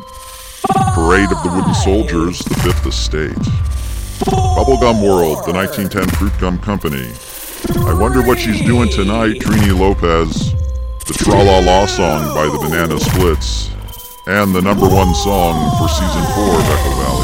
Parade 0.95 1.31
of 1.33 1.43
the 1.43 1.53
Wooden 1.55 1.75
Soldiers, 1.75 2.39
The 2.39 2.55
Fifth 2.55 2.87
Estate. 2.87 3.37
Bubblegum 4.25 5.03
World, 5.03 5.45
the 5.45 5.53
1910 5.53 6.09
Fruit 6.17 6.33
Gum 6.41 6.59
Company. 6.59 7.11
I 7.85 7.95
Wonder 7.95 8.23
What 8.23 8.39
She's 8.39 8.61
Doing 8.61 8.91
Tonight, 8.91 9.41
Trini 9.41 9.77
Lopez. 9.79 10.53
The 11.07 11.15
Tra 11.15 11.43
La 11.43 11.59
La 11.59 11.87
song 11.87 12.33
by 12.35 12.47
the 12.47 12.59
Banana 12.59 12.99
Splits. 13.01 13.71
And 14.27 14.55
the 14.55 14.63
number 14.63 14.89
one 14.89 15.15
song 15.15 15.71
for 15.77 15.89
season 15.89 16.25
four 16.35 16.55
of 16.57 16.65
Echo 16.65 16.91
Valley. 16.97 17.24